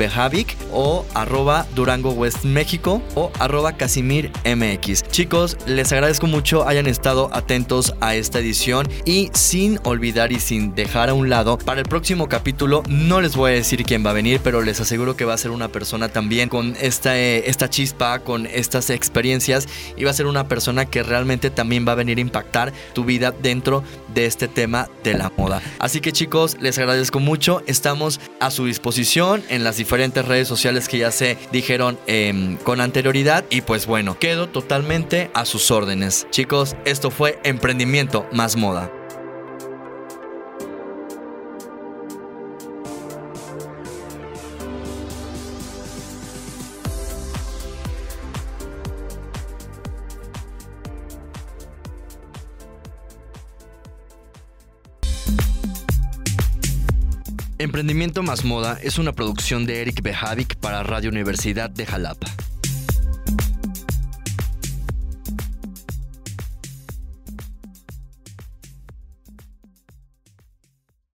[0.72, 5.04] o arroba Durango West México o arroba Casimir MX.
[5.10, 10.76] Chicos, les agradezco mucho hayan estado atentos a esta edición y sin olvidar y sin
[10.76, 14.12] dejar a un lado, para el próximo capítulo no les voy a decir quién va
[14.12, 17.44] a venir, pero les aseguro que va a ser una persona también con esta, eh,
[17.50, 19.68] esta chispa, con estas experiencias
[19.98, 23.04] y va a ser una persona que realmente también va a venir a impactar tu
[23.04, 25.62] vida dentro de este tema de la moda.
[25.80, 30.88] Así que chicos, les agradezco mucho, estamos a su disposición en las diferentes redes sociales
[30.88, 36.28] que ya se dijeron em, con anterioridad y pues bueno, quedo totalmente a sus órdenes.
[36.30, 39.03] Chicos, esto fue Emprendimiento más Moda.
[57.64, 62.28] Emprendimiento más Moda es una producción de Eric Bejavic para Radio Universidad de Jalapa.